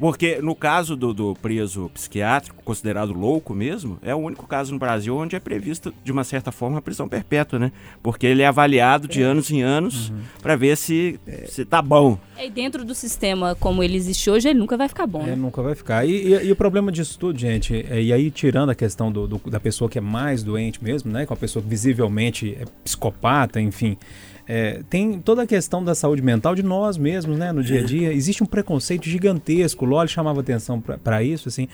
[0.00, 4.78] porque no caso do, do preso psiquiátrico, considerado louco mesmo, é o único caso no
[4.78, 7.70] Brasil onde é previsto, de uma certa forma, a prisão perpétua, né?
[8.02, 10.10] Porque ele é avaliado de anos em anos
[10.42, 12.18] para ver se, se tá bom.
[12.42, 15.22] E dentro do sistema como ele existe hoje, ele nunca vai ficar bom.
[15.22, 15.36] É, né?
[15.36, 16.06] nunca vai ficar.
[16.08, 19.26] E, e- e o problema disso tudo, gente, é, e aí tirando a questão do-
[19.28, 21.26] do- da pessoa que é mais doente mesmo, né?
[21.26, 23.98] Com a pessoa que visivelmente é psicopata, enfim.
[24.46, 27.52] É, tem toda a questão da saúde mental de nós mesmos, né?
[27.52, 28.12] No dia a dia.
[28.12, 29.84] Existe um preconceito gigantesco.
[29.84, 31.68] O Loli chamava atenção para isso, assim.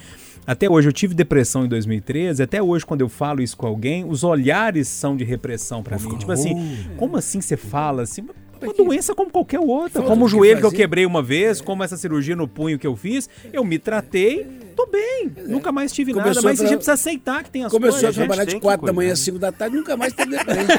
[0.46, 2.42] Até hoje, eu tive depressão em 2013.
[2.42, 6.16] Até hoje, quando eu falo isso com alguém, os olhares são de repressão para mim.
[6.16, 6.54] Tipo assim,
[6.96, 8.24] como assim você fala assim?
[8.62, 10.02] Uma doença como qualquer outra.
[10.02, 12.94] Como o joelho que eu quebrei uma vez, como essa cirurgia no punho que eu
[12.94, 15.30] fiz, eu me tratei, tô bem.
[15.46, 17.96] Nunca mais tive nada, Começou mas a a gente precisa aceitar que tem as Começou
[17.98, 18.14] a coisas.
[18.14, 20.30] gente trabalhar tem de que 4 da manhã às 5 da tarde, nunca mais teve
[20.37, 20.76] depressão.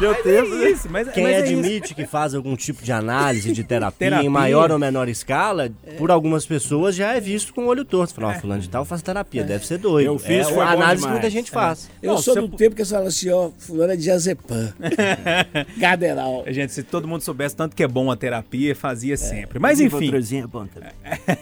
[0.00, 0.26] Deu Mas
[0.62, 1.58] é isso, mas, Quem mas é isso.
[1.58, 4.26] admite que faz algum tipo de análise, de terapia, Terapia.
[4.26, 8.14] em maior ou menor escala, por algumas pessoas já é visto com o olho torto.
[8.14, 10.06] Fala, ó, fulano de tal faz terapia, deve ser doido.
[10.06, 11.88] Eu fiz, é uma bom análise que muita gente faz.
[12.02, 14.72] Eu Não, sou do tempo que você fala assim, ó, fulano é diazepam.
[15.76, 16.44] Garderal.
[16.48, 19.58] Gente, se todo mundo soubesse tanto que é bom a terapia, fazia sempre.
[19.58, 20.90] Mas enfim, Nitrozinho é bom também.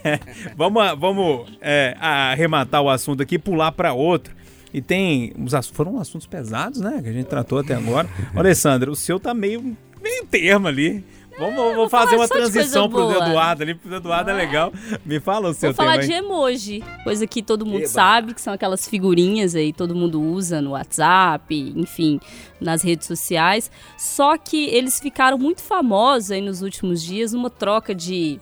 [0.56, 4.34] vamos, a- vamos é, arrematar o assunto aqui e pular para outro.
[4.72, 5.32] E tem.
[5.72, 7.00] Foram assuntos pesados, né?
[7.02, 8.08] Que a gente tratou até agora.
[8.34, 11.04] Alessandra, o seu tá meio, meio termo ali.
[11.38, 13.28] Vamos, vamos vou fazer uma transição pro boa.
[13.28, 14.72] Eduardo ali, pro Eduardo é legal.
[15.04, 17.88] Me fala o seu Vou falar tema de emoji, coisa que todo mundo Eba.
[17.88, 22.18] sabe, que são aquelas figurinhas aí, todo mundo usa no WhatsApp, enfim,
[22.58, 23.70] nas redes sociais.
[23.98, 28.40] Só que eles ficaram muito famosos aí nos últimos dias, numa troca de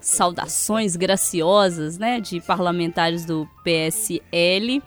[0.00, 4.82] saudações graciosas, né, de parlamentares do PSL,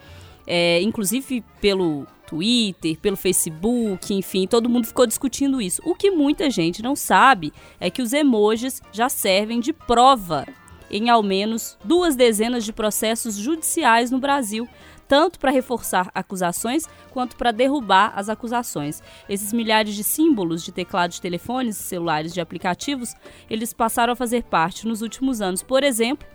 [0.45, 5.82] é, inclusive pelo Twitter, pelo Facebook, enfim, todo mundo ficou discutindo isso.
[5.86, 10.45] O que muita gente não sabe é que os emojis já servem de prova
[10.89, 14.67] em ao menos duas dezenas de processos judiciais no Brasil,
[15.07, 19.01] tanto para reforçar acusações quanto para derrubar as acusações.
[19.29, 23.13] Esses milhares de símbolos de teclados de telefones, celulares de aplicativos,
[23.49, 26.27] eles passaram a fazer parte nos últimos anos, por exemplo,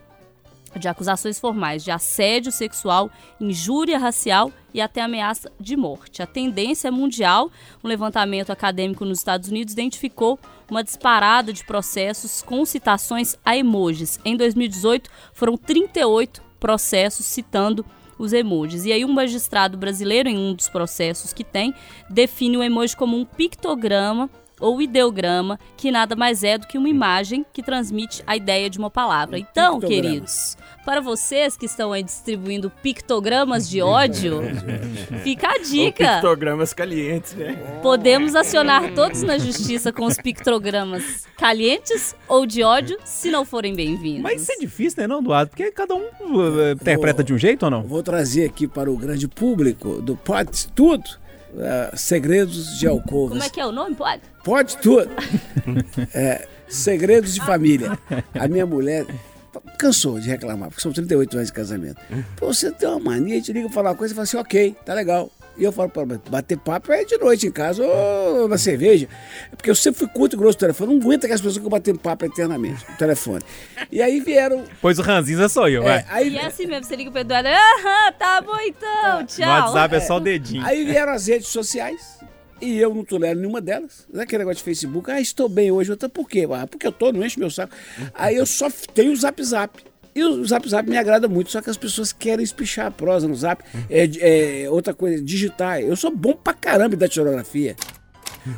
[0.78, 6.22] de acusações formais de assédio sexual, injúria racial e até ameaça de morte.
[6.22, 7.50] A tendência mundial,
[7.84, 10.38] um levantamento acadêmico nos Estados Unidos identificou
[10.70, 14.18] uma disparada de processos com citações a emojis.
[14.24, 17.84] Em 2018, foram 38 processos citando
[18.22, 18.84] os emojis.
[18.84, 21.74] E aí um magistrado brasileiro, em um dos processos que tem,
[22.08, 24.30] define o emoji como um pictograma
[24.62, 28.78] ou ideograma, que nada mais é do que uma imagem que transmite a ideia de
[28.78, 29.38] uma palavra.
[29.38, 30.08] Então, pictograma.
[30.08, 34.40] queridos, para vocês que estão aí distribuindo pictogramas de ódio,
[35.22, 36.14] fica a Ou dica.
[36.14, 37.54] pictogramas calientes, né?
[37.82, 43.74] Podemos acionar todos na justiça com os pictogramas calientes ou de ódio, se não forem
[43.74, 44.22] bem-vindos.
[44.22, 45.50] Mas isso é difícil, né, não, Eduardo?
[45.50, 47.82] Porque cada um uh, interpreta de um jeito ou não?
[47.82, 51.21] Vou trazer aqui para o grande público do Pode Tudo
[51.58, 53.30] eh, Segredos de Alcovas.
[53.38, 53.94] Como é que é o nome?
[53.94, 54.22] Pode?
[54.44, 55.10] Pode tudo.
[56.14, 57.98] É, segredos de família.
[58.34, 59.06] A minha mulher
[59.78, 62.00] cansou de reclamar, porque são 38 anos de casamento.
[62.36, 64.76] Pô, você tem uma mania, te liga pra falar uma coisa e fala assim, ok,
[64.84, 65.30] tá legal.
[65.62, 69.08] E eu falo pra ela, bater papo é de noite em casa ou na cerveja.
[69.52, 71.64] É Porque eu sempre fui curto e grosso no telefone, não aguento aquelas pessoas que
[71.64, 73.44] eu batem papo eternamente no telefone.
[73.92, 74.64] E aí vieram.
[74.82, 76.06] Pois o Ranzinza sou eu, é, vai.
[76.08, 79.48] aí, E é assim mesmo, você liga pro Eduardo, aham, tá bom então, No tchau.
[79.48, 80.66] WhatsApp é só o dedinho.
[80.66, 82.18] Aí vieram as redes sociais
[82.60, 84.04] e eu não tolero nenhuma delas.
[84.12, 85.92] Não é aquele negócio de Facebook, ah, estou bem hoje.
[85.92, 86.44] Outra, por quê?
[86.52, 87.72] Ah, porque eu tô, não enche meu saco.
[88.14, 89.78] Aí eu só tenho o Zap Zap.
[90.14, 93.26] E o Zap Zap me agrada muito, só que as pessoas querem espichar a prosa
[93.26, 93.64] no Zap.
[93.88, 95.80] É, é, outra coisa, digitar.
[95.80, 97.76] Eu sou bom pra caramba da tirografia.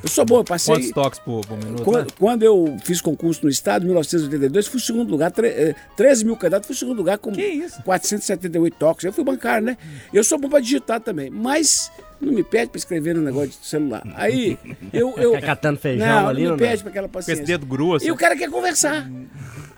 [0.03, 0.75] Eu sou bom, eu passei.
[0.75, 1.79] Quantos toques por, por minuto?
[1.79, 1.85] né?
[1.85, 6.25] Quando, quando eu fiz concurso no Estado, em 1982, fui segundo lugar, tre eh, 13
[6.25, 7.83] mil candidatos, fui segundo lugar com Que isso?
[7.83, 9.05] 478 toques.
[9.05, 9.77] Eu fui bancário, né?
[10.13, 13.67] Eu sou bom pra digitar também, mas não me pede pra escrever no negócio de
[13.67, 14.03] celular.
[14.15, 14.59] Aí,
[14.93, 15.15] eu...
[15.17, 17.59] eu Fica catando feijão não, ali, não não me pede pra aquela Com esse paciência.
[17.59, 18.07] dedo grosso.
[18.07, 19.09] E o cara quer conversar.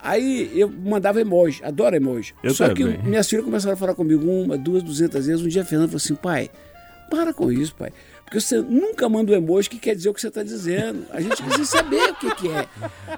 [0.02, 2.32] Aí eu mandava emoji, adoro emoji.
[2.42, 2.96] Eu Só também.
[2.96, 5.44] que minhas filhas começaram a falar comigo uma, duas, duzentas vezes.
[5.44, 6.48] Um dia a Fernanda falou assim, pai,
[7.10, 7.90] para com isso, pai.
[8.26, 11.06] Porque você nunca manda um emoji que quer dizer o que você está dizendo.
[11.10, 12.68] A gente precisa saber o que, que é.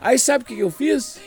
[0.02, 1.18] Aí sabe o que, que eu fiz?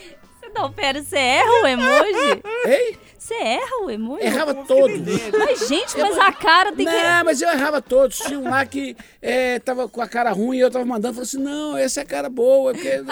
[0.54, 2.42] Não, pera, você erra o emoji?
[2.66, 4.24] Ei, Você erra o emoji?
[4.24, 4.98] errava todos.
[5.38, 6.92] Mas, gente, mas a cara tem que...
[6.92, 8.18] Não, mas eu errava todos.
[8.18, 11.14] Tinha um lá que é, tava com a cara ruim e eu tava mandando.
[11.14, 12.72] Falei assim: não, essa é a cara boa.
[12.72, 12.90] Porque...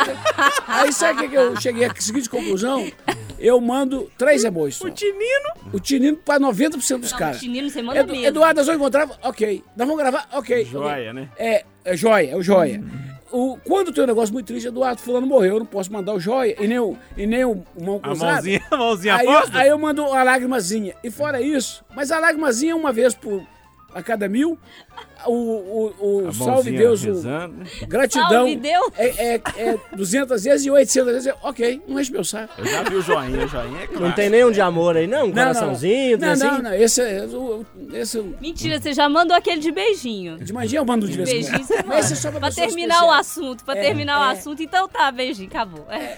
[0.66, 2.90] Aí sabe o que, que eu cheguei à seguinte conclusão?
[3.38, 4.76] Eu mando três emojis.
[4.76, 4.86] Só.
[4.86, 5.50] O Tinino.
[5.72, 7.40] O tinino para 90% dos Não, caras.
[7.40, 8.26] Tinino, você manda Edu, mesmo.
[8.26, 9.08] Eduardo, nós vamos encontrar?
[9.22, 9.64] Ok.
[9.76, 10.28] Nós vamos gravar?
[10.32, 10.64] Ok.
[10.64, 11.28] Joia, né?
[11.38, 12.82] É, é joia, é o joia.
[13.32, 16.20] O, quando tem um negócio muito triste, Eduardo, fulano morreu, eu não posso mandar o
[16.20, 18.32] joia e nem o, e nem o mão A cruzada.
[18.32, 20.94] mãozinha, a mãozinha Aí eu, aí eu mando a lágrimazinha.
[21.04, 23.42] E fora isso, mas a lágrimazinha é uma vez por
[23.94, 24.58] a cada mil.
[25.26, 28.28] O, o, o salve Deus, o rezando, gratidão.
[28.30, 28.90] Salve Deus.
[28.96, 31.26] É, é, é 200 vezes e 800 vezes.
[31.26, 32.54] é, Ok, não enche meu saco.
[32.56, 34.04] Eu já vi o joinha, o joinha é claro.
[34.06, 35.26] Não tem nenhum de amor aí, não?
[35.26, 36.44] Um coraçãozinho, não, assim?
[36.44, 37.24] não, não, esse é.
[37.26, 40.38] o- Esse é o- Mentira, você já mandou aquele de beijinho.
[40.38, 42.94] de manhã eu mando de vez em Beijinho Mas esse é só pra, Pra terminar
[43.02, 43.20] o especiais.
[43.20, 44.32] assunto, pra É, terminar o é.
[44.32, 44.62] assunto.
[44.62, 45.86] Então tá, beijinho, acabou.
[45.90, 46.16] É.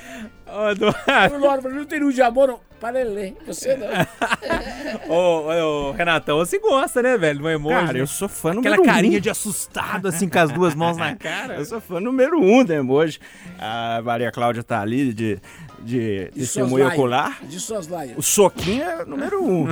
[0.53, 1.38] Ô, Eduardo.
[1.38, 2.61] Loro, não tem nenhum de amor, não.
[2.81, 3.37] Para ele ler.
[3.47, 3.87] Você não.
[5.09, 7.87] Ô, ô, Renatão, você gosta, né, velho, do emoji?
[7.87, 8.93] Cara, eu sou fã número Aquela um.
[8.95, 11.55] carinha de assustado, assim, com as duas mãos na cara.
[11.55, 13.21] Eu sou fã número um da emoji.
[13.59, 15.38] A Maria Cláudia tá ali de,
[15.79, 17.38] de testemunho ocular.
[17.45, 18.15] De soslaio.
[18.17, 19.69] O soquinho é número um.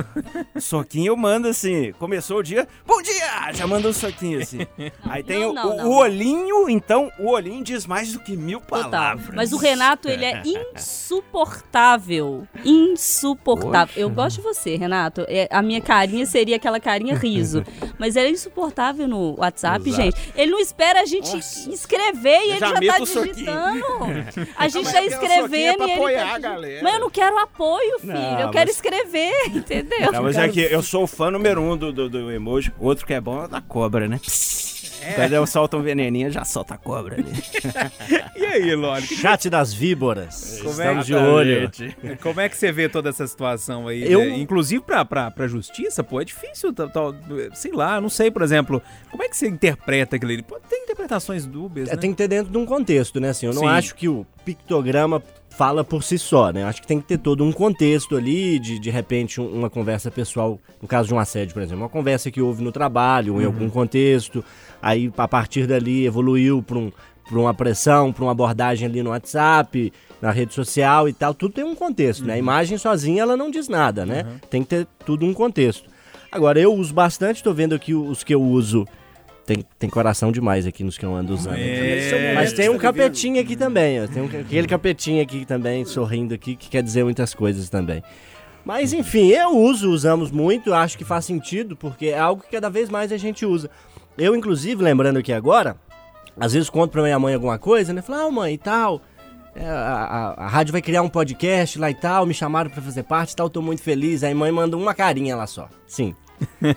[0.55, 3.51] O soquinho eu mando assim, começou o dia, bom dia!
[3.51, 4.59] Já manda um soquinho assim.
[5.03, 5.89] Aí tem Não, o, não, o- não.
[5.89, 8.89] o olhinho, então, o olhinho diz mais do que mil Total.
[8.89, 9.35] palavras.
[9.35, 10.41] Mas o Renato, ele é
[10.75, 12.47] insuportável.
[12.63, 13.93] Insuportável.
[13.95, 15.25] Eu gosto de você, Renato.
[15.27, 17.63] É, a minha carinha seria aquela carinha riso.
[17.97, 20.03] Mas ele é insuportável no WhatsApp, Exato.
[20.03, 20.31] gente.
[20.35, 23.81] Ele não espera a gente escrever e Eu ele já já, tá digitando.
[24.55, 26.55] A gente tá é é escrevendo pra e ele apoiar tá.
[26.81, 28.13] Mas eu não quero apoio, filho.
[28.13, 30.11] Não, eu quero mas- escrever, entendeu?
[30.11, 32.71] Não, mas é que eu sou o fã número um do, do, do emoji.
[32.79, 34.19] Outro que é bom é da cobra, né?
[35.15, 37.31] Quando eu solto um veneninho, já solta a cobra ali.
[38.35, 39.05] E aí, Lore?
[39.07, 40.50] Chat das víboras.
[40.59, 41.71] Como é de olho.
[42.21, 44.11] Como é que você vê toda essa situação aí?
[44.11, 44.37] Eu- né?
[44.39, 47.13] Inclusive pra, pra, pra justiça, pô, é difícil, tá- tá-
[47.53, 50.43] sei lá, não sei, por exemplo, como é que você interpreta aquilo ali?
[50.43, 51.97] Pô, tem interpretações dúbias, É, né?
[51.97, 53.29] tem que ter dentro de um contexto, né?
[53.29, 53.67] Assim, eu não Sim.
[53.67, 56.63] acho que o pictograma fala por si só, né?
[56.63, 60.09] Acho que tem que ter todo um contexto ali, de de repente um- uma conversa
[60.09, 63.41] pessoal, no caso de um assédio, por exemplo, uma conversa que houve no trabalho, ou
[63.41, 64.43] em algum contexto,
[64.81, 66.91] aí a partir dali evoluiu para um,
[67.27, 69.91] pra uma pressão, para uma abordagem ali no WhatsApp,
[70.21, 72.33] na rede social e tal, tudo tem um contexto, né?
[72.33, 74.25] A imagem sozinha ela não diz nada, né?
[74.49, 75.89] Tem que ter tudo um contexto.
[76.31, 78.87] Agora, eu uso bastante, tô vendo aqui os que eu uso.
[79.45, 81.57] Tem, tem coração demais aqui nos que eu ando usando.
[81.57, 82.33] É.
[82.35, 84.07] Mas tem um capetinho aqui também, ó.
[84.07, 88.01] Tem um, aquele capetinho aqui também, sorrindo aqui, que quer dizer muitas coisas também.
[88.63, 92.69] Mas enfim, eu uso, usamos muito, acho que faz sentido, porque é algo que cada
[92.69, 93.69] vez mais a gente usa.
[94.17, 95.75] Eu, inclusive, lembrando aqui agora,
[96.39, 98.01] às vezes conto pra minha mãe alguma coisa, né?
[98.01, 99.01] Falo, ah, mãe, e tal.
[99.55, 99.73] É, a,
[100.37, 103.31] a- a rádio vai criar um podcast lá e tal, me chamaram pra fazer parte
[103.31, 104.23] e tal, tô muito feliz.
[104.23, 105.67] Aí mãe manda uma carinha lá só.
[105.87, 106.15] Sim.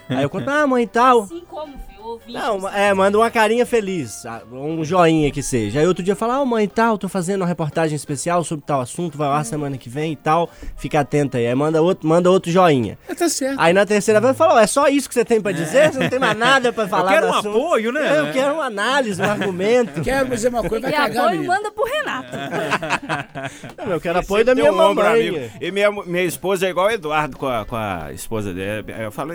[0.09, 1.23] Aí eu conto, ah, mãe e tal.
[1.23, 2.33] Assim como, filho, ouvinte.
[2.33, 5.81] Não, é, manda uma carinha feliz, ah, um joinha que seja.
[5.81, 8.81] Aí outro dia fala, ah, mãe e tal, tô fazendo uma reportagem especial sobre tal
[8.81, 11.47] assunto, vai lá semana que vem e tal, fica atenta aí.
[11.47, 12.99] Aí manda outro, manda outro joinha.
[13.09, 13.59] É, tá certo.
[13.61, 15.93] Aí na terceira vez fala, "Ó, é só isso que você tem pra dizer?
[15.93, 18.17] Você não tem mais nada pra falar quero do um assunto?" apoio, né?
[18.17, 20.01] É, eu quero uma análise, um argumento.
[20.03, 21.53] Quero dizer uma coisa, vai E cagar, apoio menino.
[21.55, 22.29] manda pro Renato.
[23.79, 25.29] Não, eu quero apoio da minha um ombro mamãe.
[25.29, 25.51] amigo.
[25.61, 28.93] E minha, minha esposa é igual o Eduardo com a, com a esposa dele.
[28.93, 29.33] Aí Eu falo,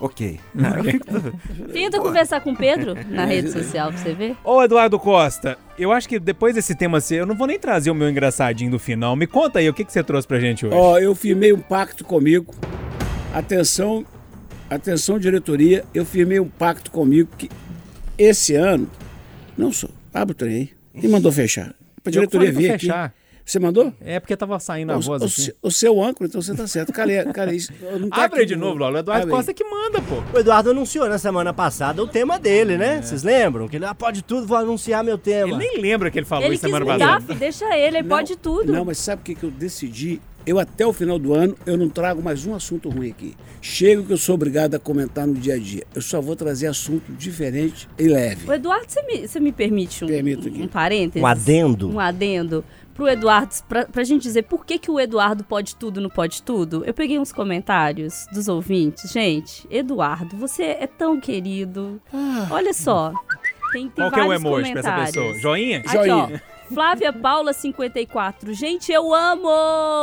[0.00, 0.40] ok.
[1.70, 4.36] Tenta conversar com o Pedro na rede social pra você ver.
[4.42, 7.90] Ô, Eduardo Costa, eu acho que depois desse tema ser, eu não vou nem trazer
[7.90, 9.14] o meu engraçadinho do final.
[9.14, 10.74] Me conta aí, o que, que você trouxe pra gente hoje?
[10.74, 12.54] Ó, eu firmei um pacto comigo.
[13.34, 14.04] Atenção,
[14.68, 17.48] atenção diretoria, eu firmei um pacto comigo que
[18.18, 18.90] esse ano,
[19.56, 21.00] não sou, abre o trem aí.
[21.00, 21.74] Quem mandou fechar?
[22.02, 22.88] Pra Eu diretoria vir aqui.
[23.44, 23.92] Você mandou?
[24.00, 26.66] É porque tava saindo a o, voz o se- o seu âncora, então você tá
[26.66, 26.92] certo.
[26.92, 28.96] Cara, cara isso, não tá Abre aqui de no- novo, Lola.
[28.96, 29.34] O Eduardo Abre.
[29.36, 30.22] Costa que manda, pô.
[30.36, 33.02] O Eduardo anunciou na semana passada o tema dele, né?
[33.02, 33.66] Vocês lembram?
[33.68, 35.48] Que ele ah, pode tudo, vou anunciar meu tema.
[35.48, 37.26] Ele nem lembra que ele falou Ele isso quis semana mudar, passada.
[37.26, 38.72] filho, deixa ele, ele Não, pode tudo.
[38.72, 40.20] Não, mas sabe o que, que eu decidi?
[40.44, 43.36] Eu até o final do ano, eu não trago mais um assunto ruim aqui.
[43.60, 45.84] Chego que eu sou obrigado a comentar no dia a dia.
[45.94, 48.48] Eu só vou trazer assunto diferente e leve.
[48.50, 50.60] O Eduardo, você me, você me permite um, Permito aqui.
[50.62, 51.22] um parênteses?
[51.22, 51.90] Um adendo?
[51.94, 52.64] Um adendo.
[52.94, 56.42] Pro Eduardo, pra, pra gente dizer por que, que o Eduardo pode tudo no Pode
[56.42, 59.10] Tudo, eu peguei uns comentários dos ouvintes.
[59.10, 62.00] Gente, Eduardo, você é tão querido.
[62.50, 63.12] Olha só.
[63.72, 65.38] Tem, tem Qual que é o vários emoji pra essa pessoa?
[65.38, 65.78] Joinha?
[65.78, 66.04] Aqui, ó.
[66.04, 66.42] Joinha.
[66.72, 68.54] Flávia Paula 54.
[68.54, 69.48] Gente, eu amo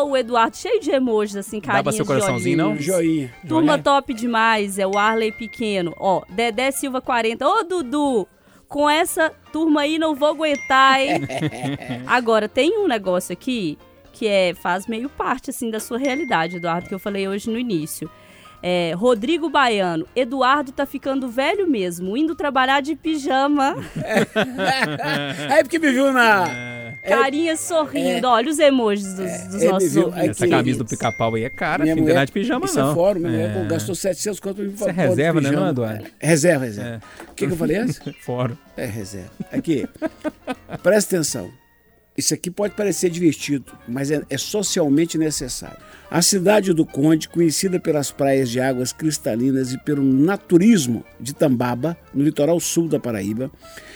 [0.07, 0.55] o Eduardo.
[0.55, 2.75] Cheio de emojis, assim, carinhas pra seu coraçãozinho, não?
[2.75, 3.33] Joinha.
[3.47, 3.83] Turma Joinha?
[3.83, 5.93] top demais, é o Arley Pequeno.
[5.97, 7.47] Ó, Dedé Silva 40.
[7.47, 8.27] Ô, Dudu,
[8.69, 11.21] com essa turma aí não vou aguentar, hein?
[12.05, 13.77] Agora, tem um negócio aqui
[14.13, 17.57] que é, faz meio parte, assim, da sua realidade, Eduardo, que eu falei hoje no
[17.57, 18.09] início.
[18.61, 23.75] É, Rodrigo Baiano, Eduardo tá ficando velho mesmo, indo trabalhar de pijama,
[25.49, 26.43] Aí porque me viu na.
[26.99, 28.27] Carinha sorrindo.
[28.27, 30.05] Olha os emojis dos, dos é, me nossos viu.
[30.05, 30.29] ouvintes.
[30.29, 32.03] Essa que- camisa do pica-pau aí é cara, filho.
[32.05, 32.91] Não é de pijama, isso não.
[32.91, 33.29] é fórum, É.
[33.29, 36.05] mulher gastou 700 conto pra me Isso é de reserva, né, não, Eduardo?
[36.19, 37.01] Reserva, reserva.
[37.29, 37.99] O que, que eu falei antes?
[38.21, 38.55] Fórum.
[38.77, 39.29] É reserva.
[39.51, 39.87] Aqui,
[40.83, 41.51] presta atenção.
[42.19, 45.77] Isso aqui pode parecer divertido, mas é, é socialmente necessário.
[46.11, 51.97] A cidade do Conde, conhecida pelas praias de águas cristalinas e pelo naturismo de Tambaba,
[52.13, 53.49] no litoral sul da Paraíba,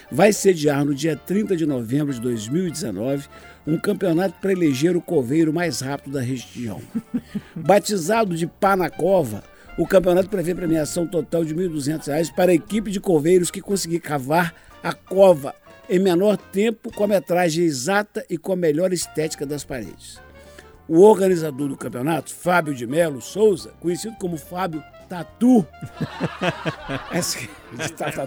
[0.10, 3.28] vai sediar no dia 30 de novembro de 2019
[3.68, 6.80] um campeonato para eleger o coveiro mais rápido da região.
[7.54, 9.44] Batizado de Pá na Cova,
[9.78, 14.00] o campeonato prevê premiação total de R$ 1.200 para a equipe de coveiros que conseguir
[14.00, 15.54] cavar a cova
[15.94, 20.20] em menor tempo, com a metragem exata e com a melhor estética das paredes.
[20.88, 25.64] O organizador do campeonato, Fábio de Melo Souza, conhecido como Fábio Tatu,
[27.78, 28.22] de Tatu,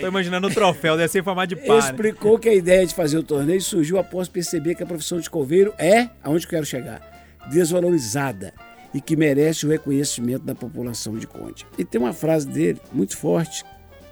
[0.00, 1.78] Tô imaginando o troféu, deve ser formato de pá, né?
[1.80, 5.28] explicou que a ideia de fazer o torneio surgiu após perceber que a profissão de
[5.28, 7.02] coveiro é, aonde eu quero chegar,
[7.50, 8.54] desvalorizada
[8.94, 11.66] e que merece o reconhecimento da população de Conde.
[11.76, 13.64] E tem uma frase dele muito forte,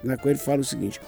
[0.03, 1.01] na qual ele fala o seguinte: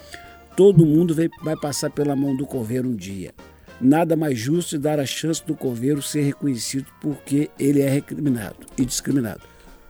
[0.59, 3.33] todo mundo vai, passar pela mão do coveiro um dia.
[3.81, 8.67] Nada mais justo de dar a chance do coveiro ser reconhecido porque ele é recriminado
[8.77, 9.43] e discriminado.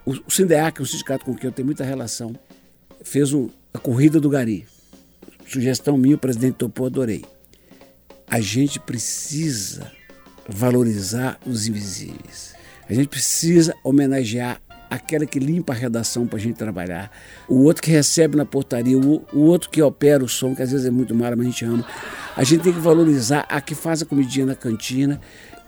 [0.05, 2.35] O, o Sindeac, um sindicato com quem eu tenho muita relação,
[3.03, 4.66] fez um, a corrida do Gari.
[5.47, 7.25] Sugestão minha, o presidente topou, adorei.
[8.27, 9.91] A gente precisa
[10.47, 12.55] valorizar os invisíveis.
[12.87, 14.61] A gente precisa homenagear
[14.91, 17.11] aquela que limpa a redação para a gente trabalhar,
[17.49, 20.70] o outro que recebe na portaria, o, o outro que opera o som, que às
[20.70, 21.86] vezes é muito malo, mas a gente ama.
[22.36, 25.20] A gente tem que valorizar a que faz a comidinha na cantina.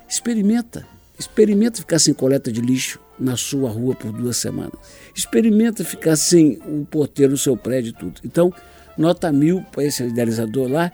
[0.09, 0.87] Experimenta.
[1.19, 4.73] Experimenta ficar sem coleta de lixo na sua rua por duas semanas.
[5.15, 8.21] Experimenta ficar sem o porteiro no seu prédio e tudo.
[8.25, 8.53] Então,
[8.97, 10.91] nota mil para esse idealizador lá.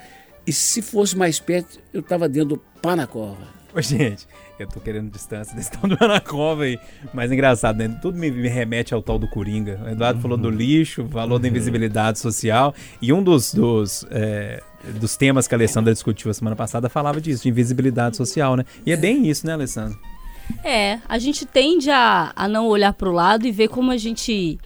[0.47, 3.47] E se fosse mais perto, eu estava dentro do pá na cova.
[3.75, 4.27] Ô, gente,
[4.59, 6.79] eu tô querendo distância desse tal do Anacova aí.
[7.13, 7.89] Mas engraçado, né?
[8.01, 9.81] Tudo me, me remete ao tal do Coringa.
[9.85, 12.75] O Eduardo falou do lixo, falou da invisibilidade social.
[13.01, 14.63] E um dos, dos, é,
[14.99, 18.65] dos temas que a Alessandra discutiu a semana passada falava disso, de invisibilidade social, né?
[18.85, 19.99] E é bem isso, né, Alessandra?
[20.63, 24.59] É, a gente tende a, a não olhar pro lado e ver como a gente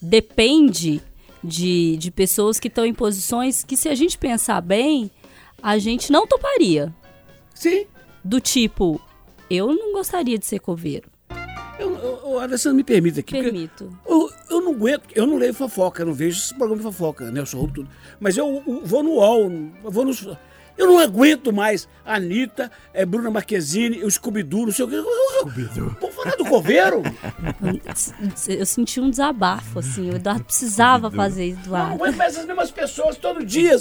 [0.00, 1.00] depende
[1.42, 5.10] de, de pessoas que estão em posições que, se a gente pensar bem,
[5.62, 6.92] a gente não toparia.
[7.54, 7.86] Sim.
[8.24, 9.00] Do tipo,
[9.56, 11.08] eu não gostaria de ser coveiro.
[11.78, 13.32] Eu, eu, eu, Alessandro, me permita aqui.
[13.40, 13.90] Permito.
[14.06, 17.30] Eu, eu não aguento, eu não leio fofoca, eu não vejo esse programa de fofoca,
[17.30, 17.88] Nelson Rubio, tudo.
[18.20, 19.50] Mas eu, eu vou no UOL,
[19.84, 20.26] eu vou nos.
[20.78, 24.96] Eu não aguento mais a Anitta, é, Bruna Marquezine, o Scooby-Doo, não sei o quê.
[25.40, 25.96] Scooby-Doo.
[26.00, 27.02] Vamos falar do coveiro?
[28.48, 30.10] Eu senti um desabafo, assim.
[30.10, 31.94] O Eduardo precisava fazer isso, Não Eduardo.
[31.94, 33.80] aguento mais as mesmas pessoas todo dia.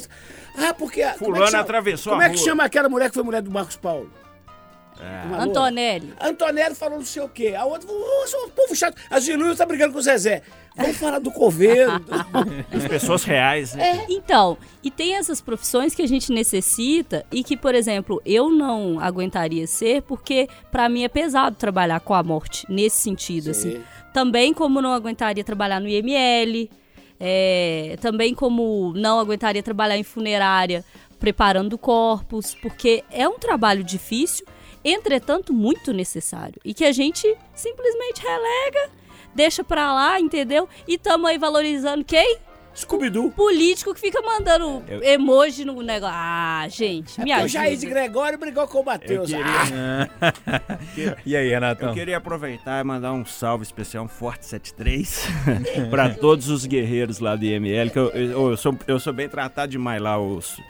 [0.58, 1.02] Ah, porque.
[1.02, 2.46] é que Fulano chama- atravessou Como a é que rua.
[2.46, 4.10] chama aquela mulher que foi mulher do Marcos Paulo?
[5.00, 5.44] Loura.
[5.44, 6.14] Antonelli.
[6.20, 7.56] Antonelli falou não sei o quê.
[7.58, 8.96] A outra falou, "Ô, seu povo chato.
[9.10, 10.42] A Ziluia tá brigando com o Zezé.
[10.76, 11.92] Vamos falar do coveiro.
[12.72, 14.06] As pessoas reais, né?
[14.10, 19.00] Então, e tem essas profissões que a gente necessita e que, por exemplo, eu não
[19.00, 23.82] aguentaria ser porque pra mim é pesado trabalhar com a morte nesse sentido, assim.
[24.14, 26.70] Também como não aguentaria trabalhar no IML,
[27.20, 30.84] é, também como não aguentaria trabalhar em funerária
[31.20, 34.44] preparando corpos, porque é um trabalho difícil,
[34.84, 38.90] entretanto muito necessário e que a gente simplesmente relega,
[39.34, 40.68] deixa pra lá, entendeu?
[40.88, 42.40] E tamo aí valorizando quem?
[42.76, 43.32] Scooby-Doo.
[43.32, 46.16] político que fica mandando emoji no negócio.
[46.18, 48.00] Ah, gente, me Porque o Jair de ajuda.
[48.00, 49.30] Gregório brigou com o Matheus.
[49.30, 50.08] Eu Ah,
[51.26, 51.90] E aí, Renatão?
[51.90, 55.28] Eu queria aproveitar e mandar um salve especial, um Forte 73,
[55.92, 59.28] pra todos os guerreiros lá do IML, que eu, eu, eu sou, eu sou bem
[59.28, 60.62] tratado demais lá, os, os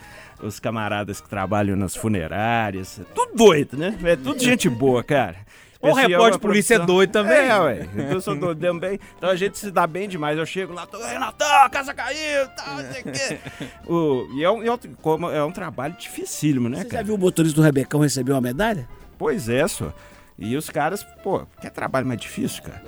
[0.60, 3.00] camaradas que trabalham nas funerárias.
[3.14, 3.98] Tudo doido, né?
[4.04, 5.36] É tudo gente boa, cara.
[5.84, 7.40] O é repórter de polícia é doido também.
[7.50, 7.88] É, ué.
[8.12, 9.00] Eu sou doido também.
[9.18, 10.38] Então a gente se dá bem demais.
[10.38, 13.40] Eu chego lá, tô, Renatão, a casa caiu, tal, não sei o quê.
[13.92, 17.04] O- E é um, é um- é um trabalho dificílimo, né, Você já cara?
[17.04, 18.88] viu o motorista do Rebecão receber uma medalha?
[19.18, 19.92] Pois é, só.
[20.38, 22.84] E os caras, pô, quer trabalho mais difícil, cara?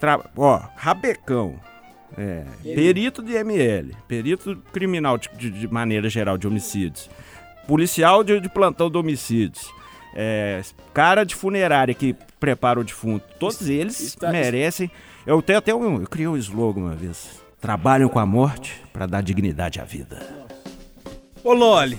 [0.00, 0.18] Tra...
[0.36, 1.60] Ó, rabecão.
[2.16, 7.08] É, perito de ML, perito criminal de, de- maneira geral de homicídios,
[7.66, 9.66] policial de, de plantão de homicídios,
[10.14, 10.60] é,
[10.92, 14.90] cara de funerária que prepara o defunto, todos eles está- merecem.
[15.26, 19.06] Eu tenho até um, eu criei um slogan uma vez: trabalham com a morte para
[19.06, 20.18] dar dignidade à vida.
[21.44, 21.96] Ô, Loli,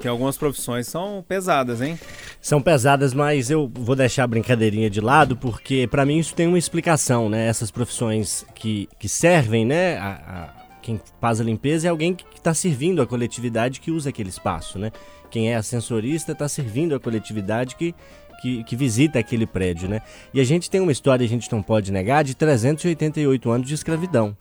[0.00, 1.98] tem algumas profissões são pesadas, hein?
[2.42, 6.46] São pesadas, mas eu vou deixar a brincadeirinha de lado, porque pra mim isso tem
[6.46, 7.46] uma explicação, né?
[7.46, 9.96] Essas profissões que, que servem, né?
[9.98, 14.10] A, a- quem faz a limpeza é alguém que está servindo a coletividade que usa
[14.10, 14.90] aquele espaço, né?
[15.30, 17.94] Quem é ascensorista está servindo a coletividade que,
[18.42, 20.02] que, que visita aquele prédio, né?
[20.34, 23.74] E a gente tem uma história, a gente não pode negar, de 388 anos de
[23.74, 24.36] escravidão,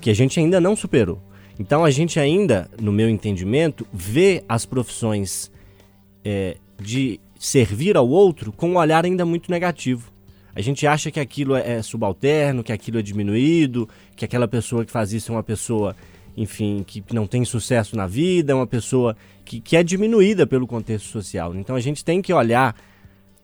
[0.00, 1.22] que a gente ainda não superou.
[1.60, 5.52] Então a gente ainda, no meu entendimento, vê as profissões
[6.24, 10.10] é, de servir ao outro com um olhar ainda muito negativo.
[10.54, 13.86] A gente acha que aquilo é é subalterno, que aquilo é diminuído,
[14.16, 15.94] que aquela pessoa que faz isso é uma pessoa,
[16.34, 20.66] enfim, que não tem sucesso na vida, é uma pessoa que, que é diminuída pelo
[20.66, 21.54] contexto social.
[21.54, 22.74] Então a gente tem que olhar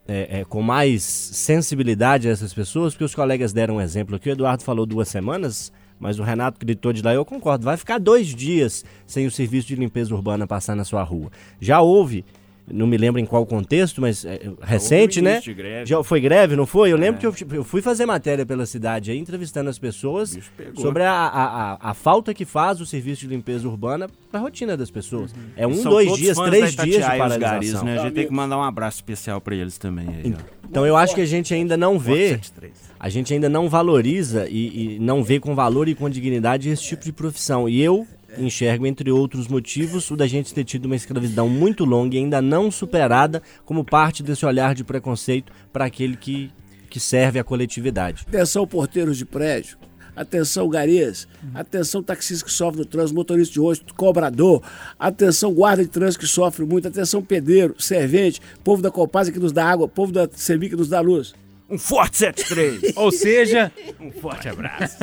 [0.08, 4.30] é, é, com mais sensibilidade a essas pessoas, porque os colegas deram um exemplo aqui.
[4.30, 7.64] O Eduardo falou duas semanas, mas o Renato gritou de lá, eu concordo.
[7.64, 11.30] Vai ficar dois dias sem o serviço de limpeza urbana passar na sua rua.
[11.60, 12.24] Já houve,
[12.70, 15.40] não me lembro em qual contexto, mas é, recente, né?
[15.40, 15.86] greve.
[15.86, 16.92] Já foi greve, não foi?
[16.92, 20.36] Eu lembro que eu, eu fui fazer matéria pela cidade aí, entrevistando as pessoas
[20.74, 24.42] sobre a, a, a, a falta que faz o serviço de limpeza urbana para a
[24.42, 25.32] rotina das pessoas.
[25.56, 27.38] É um, São dois dias, três dias de paralisação.
[27.38, 27.98] garis, né?
[27.98, 30.56] A gente tem que mandar um abraço especial pra eles também aí, ó.
[30.68, 32.72] Então eu acho que a gente ainda não vê, 73.
[32.98, 36.82] A gente ainda não valoriza e, e não vê com valor e com dignidade esse
[36.82, 37.68] tipo de profissão.
[37.68, 38.06] E eu
[38.38, 42.42] enxergo, entre outros motivos, o da gente ter tido uma escravidão muito longa e ainda
[42.42, 46.50] não superada como parte desse olhar de preconceito para aquele que,
[46.90, 48.24] que serve à coletividade.
[48.28, 49.78] Atenção, porteiros de prédio.
[50.14, 51.28] Atenção, garis.
[51.54, 54.62] Atenção, taxista que sofre no trânsito, motorista de ônibus, cobrador.
[54.98, 56.88] Atenção, guarda de trânsito que sofre muito.
[56.88, 60.88] Atenção, pedreiro, servente, povo da Copasa que nos dá água, povo da Semig que nos
[60.88, 61.34] dá luz.
[61.68, 62.94] Um forte 73.
[62.96, 64.96] Ou seja, um forte abraço.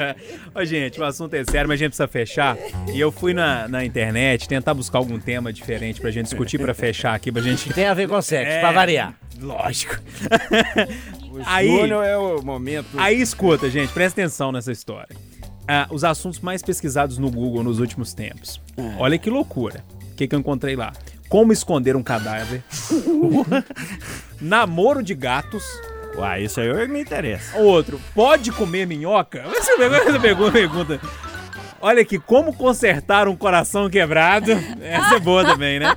[0.54, 2.56] Ô, gente, o assunto é sério, mas a gente precisa fechar.
[2.92, 6.72] E eu fui na, na internet tentar buscar algum tema diferente pra gente discutir, pra
[6.72, 7.70] fechar aqui, pra gente.
[7.74, 8.60] Tem a ver com sexo, É.
[8.60, 9.14] pra variar.
[9.38, 9.96] Lógico.
[11.44, 12.86] Aí, aí, Júnior é o momento.
[12.96, 15.14] aí escuta, gente, presta atenção nessa história.
[15.68, 18.58] Ah, os assuntos mais pesquisados no Google nos últimos tempos.
[18.98, 19.84] Olha que loucura.
[20.12, 20.94] O que, que eu encontrei lá?
[21.28, 22.62] Como esconder um cadáver.
[24.40, 25.62] Namoro de gatos.
[26.16, 27.58] Uai, isso aí me interessa.
[27.58, 29.42] Outro, pode comer minhoca?
[29.48, 31.00] Você pegou essa pergunta, pergunta.
[31.80, 34.50] Olha aqui, como consertar um coração quebrado?
[34.80, 35.94] Essa é boa também, né?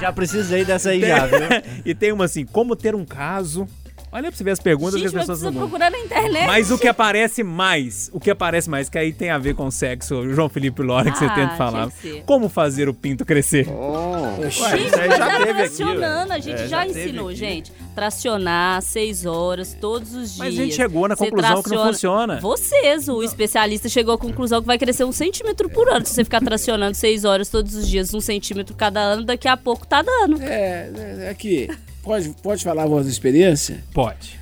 [0.00, 1.38] Já precisei dessa aí já, viu?
[1.84, 3.66] e tem uma assim, como ter um caso.
[4.12, 6.44] Olha pra você ver as perguntas Gente, que as pessoas não procurar na internet.
[6.46, 9.70] Mas o que aparece mais, o que aparece mais, que aí tem a ver com
[9.70, 11.88] sexo, o João Felipe Lora, que você Ah, tenta falar.
[12.26, 13.66] Como fazer o pinto crescer?
[13.66, 17.28] Gente, isso aí mas já é teve aqui, tracionando, a gente É, já, já ensinou,
[17.28, 17.36] aqui.
[17.36, 17.72] gente.
[17.94, 20.38] Tracionar seis horas todos os dias.
[20.38, 22.40] Mas a gente chegou na Você conclusão que não traciona- funciona.
[22.40, 26.06] Vocês, o especialista chegou à conclusão que vai crescer um centímetro por ano.
[26.06, 29.56] Se você ficar tracionando seis horas todos os dias, um centímetro cada ano, daqui a
[29.56, 30.40] pouco tá dando.
[30.42, 31.68] É, é, é aqui.
[32.02, 33.84] Pode, pode falar a vossa experiência?
[33.92, 34.40] Pode.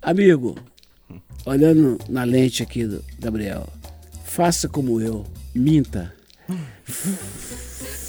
[0.00, 0.56] Amigo,
[1.44, 3.66] olhando na lente aqui do Gabriel,
[4.24, 6.14] faça como eu, minta.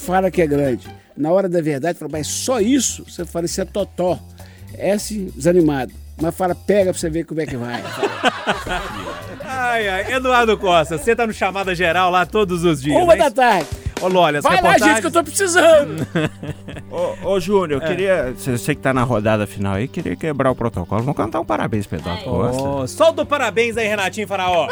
[0.06, 0.88] Fala que é grande.
[1.22, 3.04] Na hora da verdade, fala, mas só isso?
[3.08, 4.20] Você fala, isso é totó.
[4.74, 5.94] É assim, desanimado.
[6.20, 7.82] Mas fala, pega pra você ver como é que vai.
[9.54, 10.14] Ai, ai.
[10.14, 12.96] Eduardo Costa, você tá no chamada geral lá todos os dias.
[12.96, 13.24] Uma né?
[13.24, 13.68] da tarde.
[14.02, 14.90] Ô, Lolha, as Vai lá, reportagens...
[14.90, 16.08] gente, que eu tô precisando.
[16.90, 18.34] Ô, ô Júnior, eu queria.
[18.36, 21.02] Você que tá na rodada final aí, queria quebrar o protocolo.
[21.02, 22.64] Vamos cantar um parabéns pro Eduardo Costa.
[22.64, 24.68] Ô, solta o parabéns aí, Renatinho Faraó.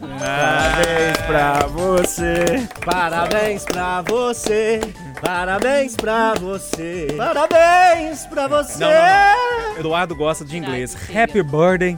[0.00, 2.68] Parabéns pra você.
[2.84, 4.80] Parabéns pra você.
[5.20, 7.06] Parabéns pra você.
[7.16, 8.78] Parabéns pra você.
[8.78, 10.96] Não, não, Eduardo gosta de inglês.
[11.10, 11.96] Happy birthday.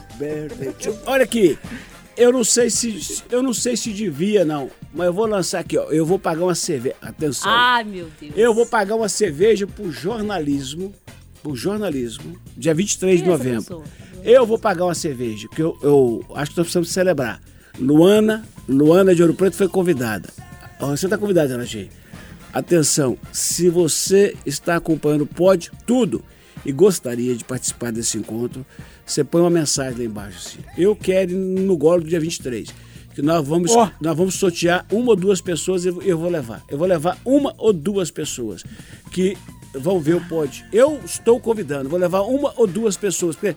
[1.06, 1.58] Olha aqui,
[2.16, 5.76] eu não sei se eu não sei se devia não, mas eu vou lançar aqui,
[5.76, 5.84] ó.
[5.90, 6.96] Eu vou pagar uma cerveja.
[7.02, 7.50] Atenção.
[7.50, 8.32] Ai, meu Deus.
[8.36, 10.92] Eu vou pagar uma cerveja pro jornalismo,
[11.42, 13.84] pro jornalismo, dia 23 de Quem é essa novembro.
[14.22, 17.40] Eu vou pagar uma cerveja, que eu, eu acho que nós precisamos celebrar.
[17.78, 20.28] Luana, Luana de Ouro Preto foi convidada.
[20.80, 21.88] Você está convidada, Renatinho.
[22.52, 26.22] Atenção, se você está acompanhando Pode Tudo
[26.64, 28.64] e gostaria de participar desse encontro,
[29.04, 30.58] você põe uma mensagem lá embaixo assim.
[30.78, 32.68] Eu quero ir no golo do dia 23.
[33.14, 33.90] Que nós vamos, Ó.
[34.00, 36.62] nós vamos sortear uma ou duas pessoas e eu, eu vou levar.
[36.68, 38.64] Eu vou levar uma ou duas pessoas
[39.12, 39.36] que
[39.72, 40.64] vão ver o Pode.
[40.72, 43.36] Eu estou convidando, vou levar uma ou duas pessoas.
[43.36, 43.56] Porque,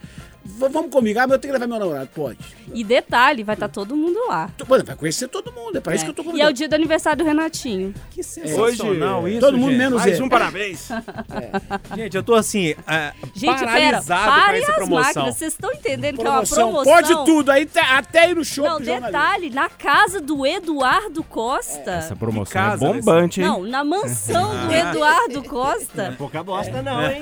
[0.72, 2.38] vamos comigo, ah, mas eu tenho que levar meu namorado, pode.
[2.74, 4.50] E detalhe, vai estar todo mundo lá.
[4.68, 6.54] Mano, vai conhecer todo mundo, é para isso que eu tô e é o convidando.
[6.54, 7.93] dia do aniversário do Renatinho.
[8.12, 9.78] Que sensacional Hoje, isso, todo mundo gente.
[9.80, 10.24] menos Mais ele.
[10.24, 10.88] um parabéns.
[11.95, 15.04] Gente, eu tô assim, ah, Gente, pera, paralisado com parem essa as promoção.
[15.06, 15.36] máquinas.
[15.38, 16.93] Vocês estão entendendo que é Promoção, uma promoção?
[17.16, 18.66] pode tudo, aí tá- até ir no show.
[18.66, 21.91] Não, detalhe, na casa do Eduardo Costa.
[21.91, 23.48] Essa promoção Que casa, é bombante, hein?
[23.48, 26.14] Não, na mansão do Eduardo Costa.
[26.18, 27.22] Pouca bosta não, hein?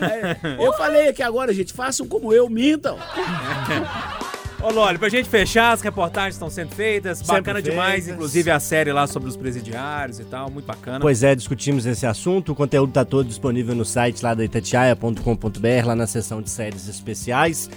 [0.60, 2.98] Eu falei aqui agora, gente, façam como eu, mintam.
[4.62, 8.14] Ô, Loli, pra gente fechar, as reportagens estão sendo feitas, Sempre bacana demais, feitas.
[8.14, 11.00] inclusive a série lá sobre os presidiários e tal, muito bacana.
[11.02, 12.54] Pois é, discutimos esse assunto.
[12.54, 16.88] O conteúdo está todo disponível no site lá da itatiaia.com.br, lá na seção de séries
[16.88, 17.70] especiais.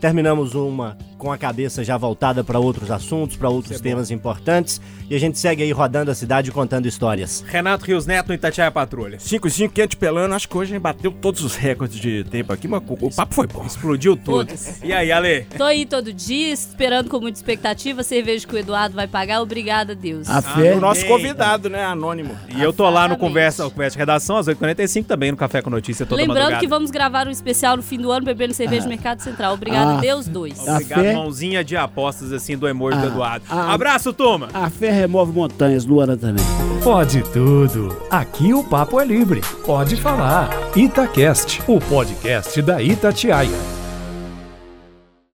[0.00, 4.78] Terminamos uma com a cabeça já voltada para outros assuntos, para outros temas importantes.
[5.08, 7.42] E a gente segue aí rodando a cidade contando histórias.
[7.48, 9.18] Renato Rios Neto no Itatiaia Patrulha.
[9.18, 10.34] 5 e 5, quente pelando.
[10.34, 13.10] Acho que hoje a gente bateu todos os recordes de tempo aqui, mas o o
[13.14, 13.64] papo foi bom.
[13.64, 14.46] Explodiu tudo.
[14.48, 14.82] Todos.
[14.82, 15.46] E aí, Ale?
[15.56, 18.02] Tô aí todo dia, esperando com muita expectativa.
[18.02, 19.40] Cerveja que o Eduardo vai pagar.
[19.40, 20.28] Obrigada, Deus.
[20.28, 20.74] A O fé.
[20.76, 21.84] nosso convidado, né?
[21.84, 22.36] Anônimo.
[22.54, 23.16] E eu tô lá no.
[23.16, 26.60] Conversa, Conversa de Redação, às 8h45, também no Café com Notícia toda Lembrando madrugada.
[26.60, 29.54] que vamos gravar um especial no fim do ano bebendo cerveja no Mercado Central.
[29.54, 30.00] Obrigada, Ah.
[30.00, 30.58] Deus dois.
[30.68, 33.44] A Obrigado, fé- mãozinha de apostas, assim, do emoji do Ah, Eduardo.
[33.50, 34.48] ah, Abraço, turma!
[34.52, 36.44] A fé remove montanhas, Luana também.
[36.82, 37.96] Pode tudo.
[38.10, 39.40] Aqui o papo é livre.
[39.64, 40.50] Pode falar.
[40.76, 43.83] Itacast, o podcast da Itatiaia.